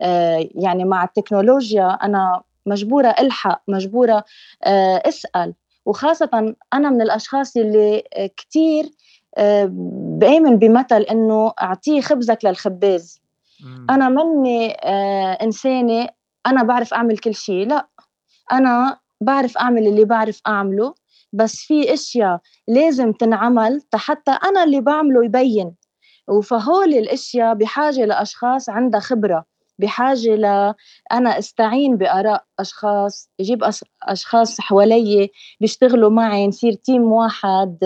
آه، 0.03 0.49
يعني 0.55 0.85
مع 0.85 1.05
التكنولوجيا 1.05 1.89
أنا 1.89 2.43
مجبورة 2.67 3.15
ألحق 3.21 3.63
مجبورة 3.69 4.25
آه، 4.65 5.03
أسأل. 5.09 5.55
وخاصة 5.89 6.55
أنا 6.75 6.91
من 6.91 7.03
الأشخاص 7.03 7.57
اللي 7.57 8.03
كتير 8.37 8.91
آه، 9.37 9.69
بآمن 10.19 10.57
بمثل 10.59 11.03
إنه 11.03 11.53
أعطيه 11.63 12.01
خبزك 12.01 12.39
للخباز. 12.45 13.21
أنا 13.91 14.09
مني 14.09 14.71
إنسانة 15.43 16.09
أنا 16.47 16.63
بعرف 16.63 16.95
أعمل 16.95 17.19
كل 17.19 17.35
شيء 17.35 17.67
لا 17.67 17.89
أنا 18.53 18.99
بعرف 19.21 19.59
أعمل 19.59 19.87
اللي 19.87 20.05
بعرف 20.05 20.41
أعمله 20.47 20.95
بس 21.33 21.57
في 21.57 21.95
أشياء 21.95 22.41
لازم 22.69 23.13
تنعمل 23.13 23.83
حتى 23.95 24.31
أنا 24.31 24.65
اللي 24.65 24.81
بعمله 24.81 25.25
يبين. 25.25 25.75
وفهول 26.29 26.95
الأشياء 26.95 27.55
بحاجة 27.55 28.05
لأشخاص 28.05 28.69
عندها 28.69 29.01
خبرة. 29.01 29.45
بحاجة 29.79 30.35
ل 30.35 30.75
أنا 31.13 31.39
أستعين 31.39 31.97
بآراء 31.97 32.45
أشخاص 32.59 33.31
أجيب 33.41 33.65
أشخاص 34.03 34.61
حوالي 34.61 35.31
بيشتغلوا 35.61 36.11
معي 36.11 36.47
نصير 36.47 36.73
تيم 36.73 37.03
واحد 37.13 37.79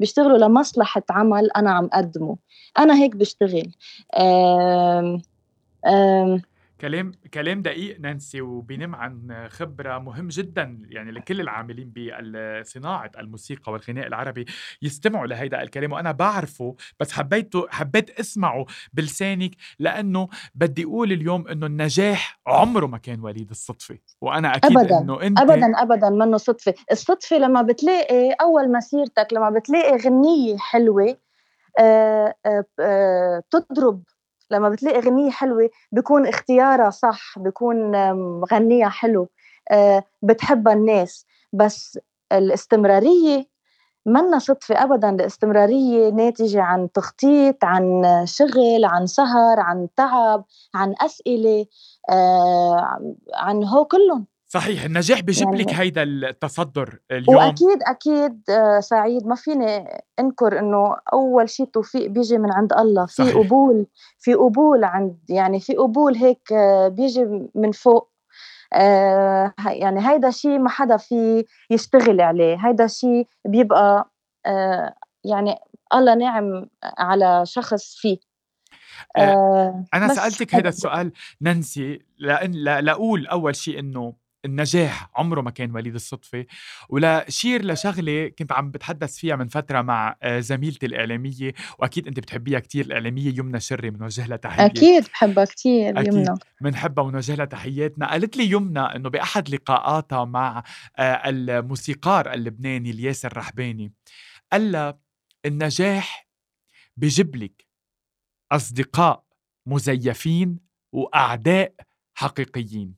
بيشتغلوا 0.00 0.38
لمصلحة 0.38 1.02
عمل 1.10 1.50
أنا 1.56 1.70
عم 1.70 1.90
أقدمه. 1.92 2.36
أنا 2.78 2.94
هيك 3.02 3.16
بشتغل. 3.16 3.70
آم 4.18 5.22
آم 5.86 6.42
كلام 6.80 7.12
كلام 7.34 7.62
دقيق 7.62 8.00
نانسي 8.00 8.40
وبينم 8.40 8.94
عن 8.94 9.46
خبرة 9.48 9.98
مهم 9.98 10.28
جدا 10.28 10.78
يعني 10.90 11.10
لكل 11.10 11.40
العاملين 11.40 11.92
بصناعة 11.96 13.10
الموسيقى 13.18 13.72
والغناء 13.72 14.06
العربي 14.06 14.46
يستمعوا 14.82 15.26
لهيدا 15.26 15.62
الكلام 15.62 15.92
وأنا 15.92 16.12
بعرفه 16.12 16.74
بس 17.00 17.12
حبيته 17.12 17.66
حبيت 17.68 18.20
أسمعه 18.20 18.66
بلسانك 18.92 19.50
لأنه 19.78 20.28
بدي 20.54 20.84
أقول 20.84 21.12
اليوم 21.12 21.48
إنه 21.48 21.66
النجاح 21.66 22.40
عمره 22.46 22.86
ما 22.86 22.98
كان 22.98 23.20
وليد 23.20 23.50
الصدفة 23.50 23.98
وأنا 24.20 24.56
أكيد 24.56 24.78
أبدا 24.78 24.98
إنه 24.98 25.22
أنت 25.22 25.40
أبدا 25.40 25.82
أبدا 25.82 26.10
منه 26.10 26.36
صدفة. 26.36 26.74
الصدفة 26.92 27.38
لما 27.38 27.62
بتلاقي 27.62 28.32
أول 28.32 28.72
مسيرتك 28.72 29.28
لما 29.32 29.50
بتلاقي 29.50 29.96
غنية 29.96 30.56
حلوة 30.58 31.16
آه، 31.80 32.34
آه، 32.46 32.64
آه، 32.80 33.42
تضرب 33.50 34.02
لما 34.50 34.68
بتلاقي 34.68 35.00
غنية 35.00 35.30
حلوة 35.30 35.70
بيكون 35.92 36.26
اختيارها 36.26 36.90
صح 36.90 37.38
بيكون 37.38 37.92
مغنية 38.40 38.86
حلو 38.88 39.28
آه، 39.70 40.04
بتحبها 40.22 40.72
الناس. 40.72 41.26
بس 41.52 41.98
الاستمرارية 42.32 43.46
منا 44.06 44.38
صدفة 44.38 44.82
أبدا. 44.84 45.10
الاستمرارية 45.10 46.10
ناتجة 46.10 46.62
عن 46.62 46.92
تخطيط 46.92 47.64
عن 47.64 48.02
شغل 48.26 48.84
عن 48.84 49.06
سهر 49.06 49.60
عن 49.60 49.88
تعب 49.96 50.44
عن 50.74 50.94
أسئلة 51.00 51.66
آه، 52.10 53.00
عن 53.34 53.64
هو 53.64 53.84
كلهم. 53.84 54.26
صحيح 54.50 54.84
النجاح 54.84 55.20
بجيب 55.20 55.54
لك 55.54 55.66
يعني 55.72 55.82
هيدا 55.82 56.02
التصدر 56.02 56.98
اليوم. 57.10 57.36
وأكيد 57.36 57.82
أكيد 57.82 58.42
آه، 58.50 58.80
سعيد. 58.80 59.26
ما 59.26 59.34
فيني 59.34 59.88
أنكر 60.18 60.58
إنه 60.58 60.96
أول 61.12 61.48
شيء 61.48 61.66
توفيق 61.66 62.06
بيجي 62.06 62.38
من 62.38 62.52
عند 62.52 62.72
الله. 62.72 63.06
في 63.06 63.12
صحيح. 63.14 63.34
قبول 63.36 63.86
في 64.18 64.34
قبول 64.34 64.84
عند 64.84 65.18
يعني 65.28 65.60
في 65.60 65.74
قبول 65.74 66.16
هيك 66.16 66.52
آه، 66.52 66.88
بيجي 66.88 67.48
من 67.54 67.72
فوق. 67.72 68.10
آه 68.72 69.54
يعني 69.66 70.08
هيدا 70.08 70.30
شيء 70.30 70.58
ما 70.58 70.68
حدا 70.68 70.96
في 70.96 71.44
يشتغل 71.70 72.20
عليه. 72.20 72.56
هيدا 72.66 72.86
شيء 72.86 73.26
بيبقى 73.44 74.10
آه 74.46 74.94
يعني 75.24 75.54
الله 75.94 76.14
نعم 76.14 76.66
على 76.98 77.42
شخص 77.46 77.96
فيه. 77.96 78.18
آه 79.16 79.84
أنا 79.94 80.08
سألتك 80.08 80.54
هذا 80.54 80.68
السؤال 80.68 81.12
نانسي 81.40 81.98
لأن 82.18 82.52
لأقول 82.52 83.26
أول 83.26 83.56
شيء 83.56 83.78
إنه 83.78 84.12
النجاح 84.44 85.10
عمره 85.16 85.40
ما 85.40 85.50
كان 85.50 85.70
وليد 85.70 85.94
الصدفة. 85.94 86.46
ولا 86.88 87.24
شير 87.28 87.64
لشغلة 87.64 88.28
كنت 88.28 88.52
عم 88.52 88.70
بتحدث 88.70 89.16
فيها 89.16 89.36
من 89.36 89.48
فترة 89.48 89.82
مع 89.82 90.16
آه، 90.22 90.40
زميلتي 90.40 90.86
الإعلامية 90.86 91.52
وأكيد 91.78 92.06
أنت 92.06 92.20
بتحبيها 92.20 92.58
كتير 92.58 92.84
الإعلامية 92.84 93.38
يمنى 93.38 93.60
شري 93.60 93.90
بنوجه 93.90 94.26
لها 94.26 94.36
تحية 94.36 94.66
أكيد 94.66 95.04
بحبها 95.04 95.44
كتير 95.44 96.00
أكيد 96.00 96.14
يمنى. 96.14 96.34
بنحبها 96.60 97.04
ونوجه 97.04 97.34
لها 97.34 97.44
تحياتنا. 97.44 98.10
قالت 98.10 98.36
لي 98.36 98.50
يمنى 98.50 98.80
إنه 98.80 99.08
بأحد 99.10 99.48
لقاءاتها 99.48 100.24
مع 100.24 100.62
آه، 100.98 101.22
الموسيقار 101.28 102.32
اللبناني 102.34 102.90
الياسر 102.90 103.36
رحباني 103.36 103.92
قال 104.52 104.72
لها 104.72 104.98
النجاح 105.46 106.28
بجيب 106.96 107.36
لك 107.36 107.66
أصدقاء 108.52 109.24
مزيفين 109.66 110.58
وأعداء 110.92 111.74
حقيقيين. 112.14 112.94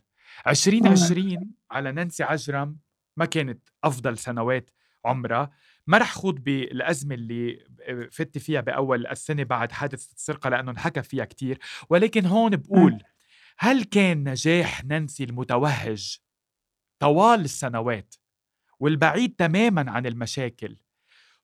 2020 0.47 1.51
على 1.71 1.93
نانسي 1.93 2.23
عجرم 2.23 2.77
ما 3.17 3.25
كانت 3.25 3.69
أفضل 3.85 4.19
سنوات 4.19 4.71
عمرها. 5.05 5.51
ما 5.87 5.99
رح 5.99 6.13
خوض 6.13 6.35
بالأزمة 6.35 7.15
اللي 7.15 7.67
فت 8.11 8.39
فيها 8.39 8.61
بأول 8.61 9.07
السنة 9.07 9.43
بعد 9.43 9.73
حادثة 9.73 10.13
السرقة 10.15 10.51
لأنه 10.51 10.71
انحكى 10.71 11.03
فيها 11.03 11.25
كتير. 11.25 11.59
ولكن 11.91 12.27
هون 12.27 12.57
بقول 12.57 13.03
هل 13.59 13.85
كان 13.85 14.29
نجاح 14.29 14.85
نانسي 14.85 15.25
المتوهج 15.25 16.19
طوال 16.99 17.41
السنوات 17.41 18.15
والبعيد 18.81 19.35
تماما 19.39 19.91
عن 19.91 20.07
المشاكل 20.07 20.77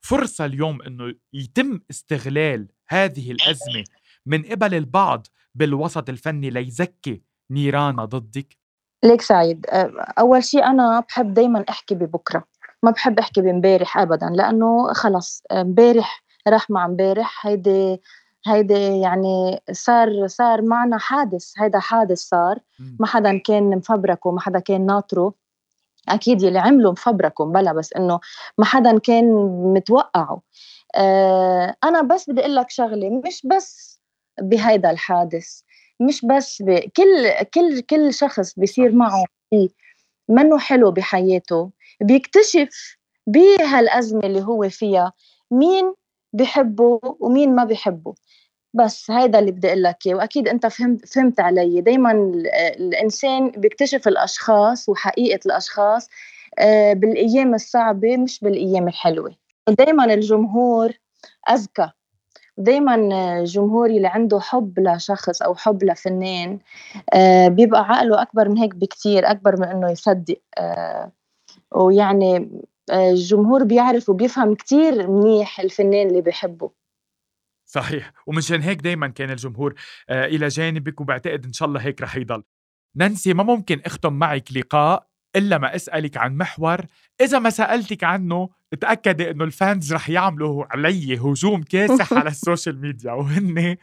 فرصة 0.00 0.44
اليوم 0.44 0.82
إنه 0.82 1.14
يتم 1.32 1.80
استغلال 1.90 2.68
هذه 2.88 3.30
الأزمة 3.30 3.84
من 4.26 4.42
قبل 4.42 4.74
البعض 4.74 5.26
بالوسط 5.54 6.08
الفني 6.08 6.50
ليزكي 6.50 7.22
نيران 7.50 7.96
ضدك؟ 7.96 8.56
ليك 9.06 9.22
سعيد. 9.22 9.66
أول 10.18 10.44
شيء 10.44 10.64
أنا 10.64 11.00
بحب 11.00 11.34
دائما 11.34 11.64
أحكي 11.68 11.94
ببكرة. 11.94 12.44
ما 12.82 12.90
بحب 12.90 13.18
أحكي 13.18 13.40
بامبارح 13.40 13.98
ابدا 13.98 14.30
لأنه 14.34 14.92
خلص 14.92 15.42
امبارح 15.52 16.22
راح 16.48 16.70
مع 16.70 16.84
امبارح 16.84 17.46
هيدي 17.46 18.02
هيدي 18.46 19.00
يعني 19.00 19.60
صار 19.72 20.26
صار 20.26 20.62
معنا 20.62 20.98
حادث 20.98 21.52
هيدا 21.58 21.78
حادث 21.78 22.18
صار. 22.18 22.58
ما 23.00 23.06
حدا 23.06 23.38
كان 23.38 23.70
مفبركه 23.70 24.30
ما 24.30 24.40
حدا 24.40 24.58
كان 24.58 24.86
ناطره. 24.86 25.34
أكيد 26.08 26.42
يلي 26.42 26.58
عملوا 26.58 26.92
مفبركوا 26.92 27.46
بلا 27.46 27.72
بس 27.72 27.92
إنه 27.92 28.20
ما 28.58 28.64
حدا 28.64 28.98
كان 28.98 29.24
متوقعه. 29.74 30.40
آه 30.94 31.76
أنا 31.84 32.02
بس 32.02 32.30
بدي 32.30 32.40
أقول 32.40 32.56
لك 32.56 32.70
شغلة 32.70 33.22
مش 33.26 33.46
بس 33.46 34.00
بهيدا 34.40 34.90
الحادث. 34.90 35.60
مش 36.00 36.24
بس 36.24 36.62
ب... 36.62 36.70
كل 36.96 37.44
كل 37.54 37.80
كل 37.80 38.14
شخص 38.14 38.54
بيصير 38.58 38.92
معه 38.92 39.24
شيء 39.54 39.70
منه 40.28 40.58
حلو 40.58 40.90
بحياته 40.90 41.70
بيكتشف 42.00 42.96
بهالأزمة 43.26 44.20
اللي 44.26 44.40
هو 44.42 44.68
فيها 44.68 45.12
مين 45.50 45.94
بحبه 46.32 47.00
ومين 47.20 47.54
ما 47.54 47.64
بحبه. 47.64 48.14
بس 48.74 49.10
هيدا 49.10 49.38
اللي 49.38 49.52
بدي 49.52 49.68
أقول 49.68 49.82
لك 49.82 49.98
وأكيد 50.06 50.48
أنت 50.48 50.66
فهمت 50.66 51.08
فهمت 51.08 51.40
علي. 51.40 51.80
دائما 51.80 52.12
الإنسان 52.76 53.50
بيكتشف 53.50 54.08
الأشخاص 54.08 54.88
وحقيقة 54.88 55.40
الأشخاص 55.46 56.08
آه، 56.58 56.92
بالأيام 56.92 57.54
الصعبة 57.54 58.16
مش 58.16 58.40
بالأيام 58.40 58.88
الحلوة. 58.88 59.36
دائما 59.68 60.04
الجمهور 60.14 60.92
أذكى. 61.50 61.90
دايما 62.58 62.94
الجمهور 63.40 63.90
اللي 63.90 64.08
عنده 64.08 64.40
حب 64.40 64.80
لشخص 64.80 65.42
أو 65.42 65.54
حب 65.54 65.84
لفنان 65.84 66.58
آه، 67.14 67.48
بيبقى 67.48 67.80
عقله 67.80 68.22
أكبر 68.22 68.48
من 68.48 68.58
هيك 68.58 68.74
بكتير 68.74 69.30
أكبر 69.30 69.60
من 69.60 69.64
إنه 69.64 69.90
يصدق 69.90 70.40
آه، 70.58 71.12
ويعني 71.74 72.50
الجمهور 72.92 73.64
بيعرف 73.64 74.08
وبيفهم 74.08 74.54
كتير 74.54 75.10
منيح 75.10 75.60
الفنان 75.60 76.08
اللي 76.08 76.20
بيحبه. 76.20 76.70
صحيح. 77.68 78.12
ومشان 78.26 78.60
هيك 78.60 78.80
دايما 78.80 79.08
كان 79.08 79.30
الجمهور 79.30 79.74
آه 80.08 80.24
إلى 80.24 80.48
جانبك 80.48 81.00
وبعتقد 81.00 81.44
إن 81.44 81.52
شاء 81.52 81.68
الله 81.68 81.80
هيك 81.80 82.02
رح 82.02 82.16
يضل. 82.16 82.42
نانسي 82.96 83.34
ما 83.34 83.42
ممكن 83.42 83.80
أختم 83.86 84.12
معك 84.12 84.52
لقاء. 84.52 85.05
إلا 85.36 85.58
ما 85.58 85.74
أسألك 85.74 86.16
عن 86.16 86.36
محور 86.36 86.80
إذا 87.20 87.38
ما 87.38 87.50
سألتك 87.50 88.04
عنه 88.04 88.48
تأكدي 88.80 89.30
إنه 89.30 89.44
ال 89.44 89.54
fans 89.54 89.94
رح 89.94 90.10
يعملوا 90.10 90.64
علي 90.70 91.16
هجوم 91.18 91.62
كاسح 91.62 92.12
على 92.12 92.28
ال 92.36 92.42
social 92.42 92.80
media. 92.80 93.12
وهن 93.12 93.76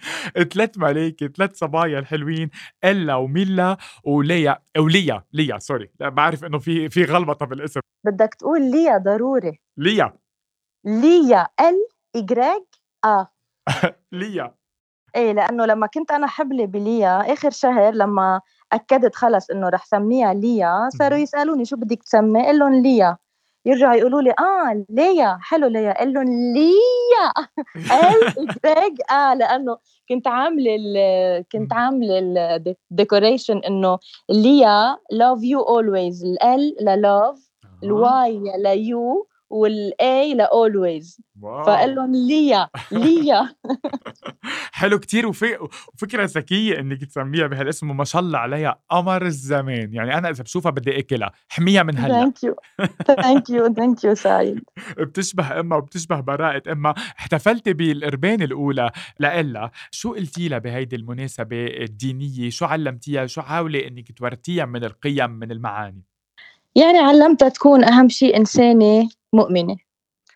ثلاث 0.54 0.78
ملايكة 0.78 1.28
ثلاث 1.28 1.56
صبايا 1.56 2.00
الحلوين 2.00 2.50
إلا 2.84 3.16
وميلا 3.16 3.78
وليا 4.04 4.60
وليا 4.78 5.24
ليا 5.34 5.60
سوري 5.60 5.90
لا 6.00 6.10
بعرف 6.10 6.44
إنه 6.46 6.60
في 6.60 6.90
في 6.90 7.04
غلطه 7.04 7.46
بالاسم. 7.46 7.80
بدك 8.06 8.34
تقول 8.40 8.72
ليا 8.72 8.98
ضروري. 8.98 9.60
ليا. 9.78 10.14
ليا 10.86 11.48
ال 11.60 11.76
اجراج 12.16 12.64
ا 13.06 13.26
ليا. 14.12 14.56
إيه 15.16 15.32
لأنه 15.32 15.66
لما 15.66 15.88
كنت 15.88 16.12
أنا 16.12 16.28
حبلة 16.28 16.66
بليا 16.66 17.34
آخر 17.34 17.50
شهر 17.50 17.94
لما 17.94 18.42
أكدت 18.74 19.16
خلص 19.16 19.50
إنه 19.50 19.70
رح 19.70 19.86
سميها 19.86 20.34
ليا 20.34 20.90
صاروا 20.98 21.18
يسألوني 21.18 21.66
شو 21.66 21.76
بدك 21.76 22.04
تسمي 22.04 22.48
قل 22.48 22.60
لهم 22.60 22.82
ليا. 22.82 23.18
يرجعوا 23.66 23.94
يقولوا 23.94 24.22
لي 24.22 24.32
آه 24.32 24.86
ليا. 24.90 25.38
حلو 25.42 25.68
ليا. 25.68 26.02
قل 26.02 26.14
لهم 26.14 26.26
ليا. 26.54 27.28
ال 28.10 28.48
جريج 28.66 28.98
آه 29.12 29.34
لأنه 29.34 29.78
كنت 30.10 30.28
عاملة 30.28 30.76
كنت 31.52 31.74
عاملة 31.74 32.20
ال 32.92 32.98
decoration 32.98 33.58
إنه 33.58 34.00
ليا 34.30 34.98
love 35.12 35.44
you 35.44 35.62
always 35.62 36.24
ال 36.26 36.76
L 36.82 36.93
ل 36.93 37.04
love 37.04 37.50
ال 37.84 38.42
Y 38.58 38.72
ل 38.72 38.86
you 38.86 39.28
وال 39.54 40.34
A 40.34 40.45
ل 40.45 40.56
always 40.56 41.22
فقال 41.42 41.96
لهم 41.96 42.12
ليا 42.12 42.70
ليا. 42.92 43.56
حلو 44.72 45.00
كتير. 45.00 45.28
وفكره 45.28 46.24
ذكية 46.24 46.80
إنك 46.80 47.06
تسميها 47.06 47.48
بهالاسم 47.48 47.90
وما 47.90 48.04
شاء 48.04 48.22
الله 48.22 48.40
عليها 48.40 48.80
قمر 48.90 49.26
الزمان. 49.26 49.94
يعني 49.94 50.18
أنا 50.18 50.30
إذا 50.30 50.44
بشوفها 50.44 50.72
بدي 50.72 51.00
اكلها 51.00 51.32
حميها 51.50 51.84
من 51.84 51.98
هلأ. 51.98 52.14
thank 52.14 52.44
you 52.44 52.56
thank 53.08 53.50
you 53.50 53.74
thank 53.74 54.04
you 54.04 54.16
سعيد. 54.16 54.64
بتشبه 55.08 55.60
امها 55.60 55.78
وبتشبه 55.78 56.20
براءة 56.20 56.72
امها 56.72 56.94
احتفلتي 57.20 57.74
بالقربان 57.74 58.42
الأولى. 58.42 58.92
لإلا 59.20 59.72
شو 59.92 60.14
قلتي 60.14 60.48
لها 60.48 60.58
بهيدي 60.58 60.96
المناسبة 60.96 61.66
الدينية؟ 61.66 62.50
شو 62.50 62.66
علمتيها؟ 62.66 63.26
شو 63.26 63.42
حاولي 63.42 63.88
إنك 63.88 64.12
تورثيها 64.12 64.66
من 64.66 64.84
القيم 64.84 65.32
من 65.32 65.52
المعاني؟ 65.52 66.13
يعني 66.76 67.00
علمتها 67.00 67.50
تكون 67.50 67.84
أهم 67.84 68.10
شيء 68.10 68.38
إنسانة 68.38 69.10
مؤمنة. 69.34 69.76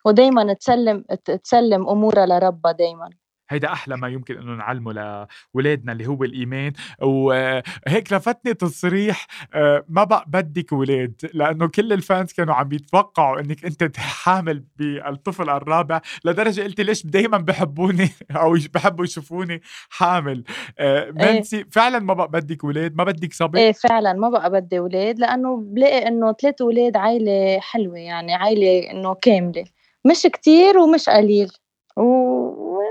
ودايما 0.06 0.54
تسلم 0.54 1.06
تسلم 1.44 1.90
أمورها 1.90 2.26
لربها 2.26 2.72
دايما. 2.72 3.10
هيدا 3.50 3.74
أحلى 3.74 3.98
ما 3.98 4.08
يمكن 4.08 4.38
إنه 4.38 4.56
نعلمه 4.56 4.94
لاولادنا 4.94 5.92
اللي 5.92 6.08
هو 6.08 6.24
الإيمان. 6.24 6.74
وهيك 7.02 8.14
لفتني 8.14 8.54
تصريح 8.54 9.28
آه، 9.54 9.86
ما 9.90 10.04
بقى 10.04 10.26
بدك 10.28 10.72
ولاد 10.74 11.14
لأنه 11.34 11.68
كل 11.68 11.94
الفانز 11.94 12.34
كانوا 12.34 12.54
عم 12.56 12.74
يتوقعوا 12.74 13.40
إنك 13.40 13.66
أنت 13.66 13.98
حامل 13.98 14.64
بالطفل 14.78 15.50
الرابع 15.50 16.02
لدرجة 16.26 16.62
قلتي 16.62 16.84
ليش 16.84 17.06
دائما 17.06 17.38
بحبوني 17.38 18.10
أو 18.36 18.58
بحبوا 18.74 19.06
يشوفوني 19.06 19.62
حامل. 19.90 20.44
آه، 20.80 21.12
نانسي 21.12 21.58
إيه. 21.58 21.66
فعلا 21.72 22.00
ما 22.00 22.14
بقى 22.14 22.28
بدك 22.28 22.64
ولاد 22.64 22.96
ما 22.96 23.04
بدك 23.04 23.34
صبي؟ 23.34 23.60
إيه 23.60 23.72
فعلا 23.72 24.14
ما 24.14 24.30
بقى 24.30 24.52
بدي 24.52 24.80
ولاد 24.80 25.20
لأنه 25.20 25.58
بلاقي 25.58 26.08
إنه 26.08 26.34
ثلاث 26.34 26.62
ولاد 26.62 26.98
عائله 26.98 27.60
حلوة 27.60 27.98
يعني 27.98 28.34
عائله 28.34 28.92
إنه 28.92 29.16
كاملة 29.22 29.66
مش 30.06 30.22
كتير 30.24 30.78
ومش 30.78 31.10
قليل. 31.10 31.52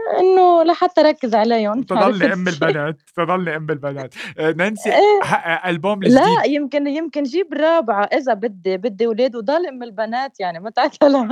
وانه 0.07 0.63
لحتى 0.63 1.01
ركز 1.01 1.35
عليهم 1.35 1.83
تضلني 1.83 2.33
أم 2.33 2.49
البنات 2.49 3.01
تضلني 3.17 3.57
أم 3.57 3.71
البنات. 3.71 4.15
آه، 4.39 4.53
نانسي 4.53 4.91
إيه. 4.91 5.23
ألبوم 5.71 6.03
الجديد. 6.03 6.19
لا 6.19 6.45
يمكن 6.47 6.87
يمكن 6.87 7.23
جيب 7.23 7.55
رابعة 7.55 8.05
إذا 8.05 8.35
بدي 8.35 8.77
بدي 8.77 9.07
أولاد 9.07 9.37
وضل 9.37 9.67
أم 9.67 9.83
البنات 9.83 10.41
يعني 10.41 10.61
ما 10.61 10.71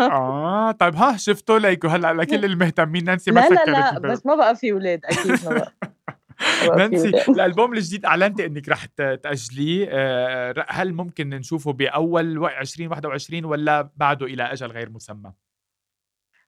آه 0.01 0.71
طيب 0.71 0.95
ها 0.95 1.17
شفتوا؟ 1.17 1.59
ليكو 1.59 1.89
هلأ 1.89 2.13
لكل 2.13 2.45
المهتمين 2.45 3.05
نانسي 3.05 3.31
ما 3.31 3.41
لا 3.41 3.65
لا 3.65 3.71
لا 3.71 3.99
بس 3.99 4.27
ما 4.27 4.35
بقى 4.35 4.57
في 4.57 4.73
أولاد 4.73 5.01
أكيد 5.05 5.45
ما 5.45 5.55
بقى. 5.55 5.73
نانسي 6.79 7.09
الألبوم 7.09 7.73
الجديد 7.73 8.05
اعلنتي 8.05 8.47
إنك 8.47 8.69
رح 8.69 8.85
تأجليه. 8.85 9.89
آه، 9.91 10.67
هل 10.69 10.93
ممكن 10.95 11.29
نشوفه 11.29 11.73
بأول 11.73 12.47
2021 12.47 13.45
ولا 13.45 13.89
بعده 13.97 14.27
إلى 14.27 14.43
أجل 14.43 14.67
غير 14.67 14.91
مسمى؟ 14.91 15.33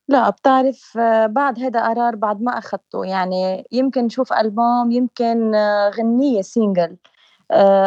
لأ 0.09 0.31
بتعرف 0.31 0.99
بعد 1.27 1.59
هيدا 1.59 1.81
قرار 1.89 2.17
بعد 2.17 2.41
ما 2.43 2.59
أخدته، 2.59 3.05
يعني 3.05 3.65
يمكن 3.73 4.05
نشوف 4.05 4.33
ألبوم 4.33 4.91
يمكن 4.93 5.53
غنية 5.99 6.43
single 6.43 6.97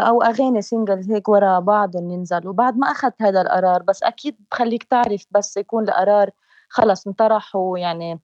أو 0.07 0.21
أغاني 0.21 0.61
single 0.61 1.11
هيك 1.13 1.29
ورا 1.29 1.59
بعضهم 1.59 2.09
ينزلوا، 2.11 2.53
بعد 2.53 2.77
ما 2.77 2.87
أخدت 2.91 3.21
هيدا 3.21 3.41
القرار 3.41 3.83
بس 3.83 4.03
أكيد 4.03 4.37
بخلّيك 4.51 4.83
تعرف 4.83 5.25
بس 5.31 5.57
يكون 5.57 5.83
القرار 5.89 6.29
خلص 6.69 7.07
انطرح 7.07 7.55
ويعني 7.55 8.19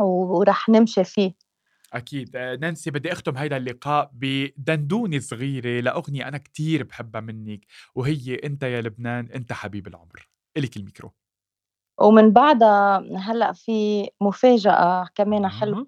ورح 0.00 0.68
نمشي 0.68 1.04
فيه. 1.04 1.34
أكيد. 1.94 2.36
نانسي 2.36 2.90
بدي 2.90 3.12
أختم 3.12 3.36
هيدا 3.36 3.56
اللقاء 3.56 4.10
بدندونة 4.14 5.18
صغيرة 5.18 5.80
لأغنية 5.80 6.28
أنا 6.28 6.38
كتير 6.38 6.84
بحبها 6.84 7.20
منك 7.20 7.60
وهي 7.94 8.34
أنت 8.44 8.62
يا 8.62 8.80
لبنان 8.80 9.28
أنت 9.34 9.52
حبيب 9.52 9.86
العمر. 9.88 10.28
إلك 10.56 10.76
الميكرو. 10.76 11.12
ومن 12.02 12.30
بعدها 12.30 13.04
هلأ 13.16 13.52
في 13.52 14.08
مفاجأة 14.20 15.06
كمان 15.14 15.48
حلوة 15.48 15.86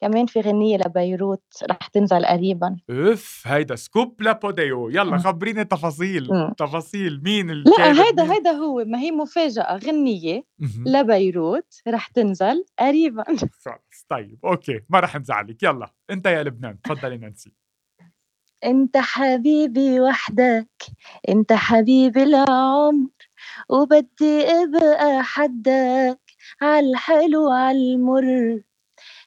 كمان 0.00 0.26
في 0.26 0.40
غنية 0.40 0.76
لبيروت 0.76 1.42
رح 1.70 1.86
تنزل 1.86 2.26
قريبا. 2.26 2.76
اف 2.90 3.42
هيدا 3.46 3.76
scoop 3.76 4.22
لابوديو. 4.22 4.88
يلا 4.88 5.18
خبريني 5.18 5.64
تفاصيل. 5.64 6.28
تفاصيل. 6.58 7.20
مين 7.24 7.50
لا 7.50 8.02
هيدا 8.02 8.32
هيدا 8.32 8.50
هو. 8.50 8.84
ما 8.86 8.98
هي 8.98 9.10
مفاجأة. 9.10 9.76
غنية 9.76 10.42
لبيروت 10.86 11.74
رح 11.88 12.06
تنزل 12.06 12.64
قريبا. 12.78 13.24
طيب 14.08 14.38
okay. 14.44 14.80
ما 14.88 15.00
رح 15.00 15.16
نزعلك. 15.16 15.62
يلا 15.62 15.92
أنت 16.10 16.26
يا 16.26 16.42
لبنان. 16.42 16.82
تفضلي 16.82 17.16
نانسي. 17.16 17.52
أنت 18.64 18.96
حبيبي 18.96 20.00
وحدك. 20.00 20.68
أنت 21.28 21.52
حبيبي 21.52 22.22
العمر 22.22 23.08
وبدي 23.68 24.42
ابقى 24.62 25.22
حدك 25.24 26.20
عالحلو 26.62 27.50
عالمر 27.50 28.58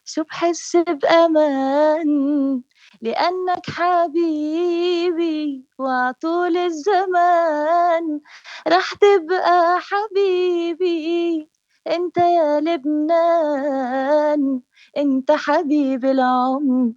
شو 0.04 0.22
بحس 0.24 0.76
بأمان 0.76 2.62
لأنك 3.02 3.70
حبيبي 3.70 5.64
وعطول 5.78 6.56
الزمان. 6.56 8.20
رح 8.68 8.94
تبقى 8.94 9.78
حبيبي 9.80 11.48
أنت 11.88 12.16
يا 12.18 12.60
لبنان. 12.60 14.60
أنت 14.98 15.32
حبيب 15.32 16.04
العمر 16.04 16.92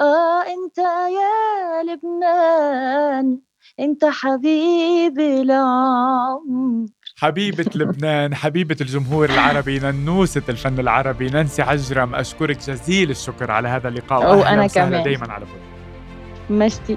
آه 0.00 0.42
أنت 0.42 0.78
يا 0.78 1.82
لبنان. 1.84 3.40
أنت 3.80 4.04
حبيب 4.04 5.18
العمر. 5.20 6.86
حبيبة 7.16 7.70
لبنان 7.74 8.34
حبيبة 8.34 8.76
الجمهور 8.80 9.30
العربي 9.30 9.78
ننوسة 9.78 10.42
الفن 10.48 10.78
العربي 10.78 11.30
نانسي 11.30 11.62
عجرم. 11.62 12.14
أشكرك 12.14 12.58
جزيل 12.58 13.10
الشكر 13.10 13.50
على 13.50 13.68
هذا 13.68 13.88
اللقاء 13.88 14.38
وأنا 14.38 14.66
كمان. 14.66 15.02
دايما 15.02 15.32
على 15.32 15.44
بود 15.44 16.58
ميرسي. 16.58 16.96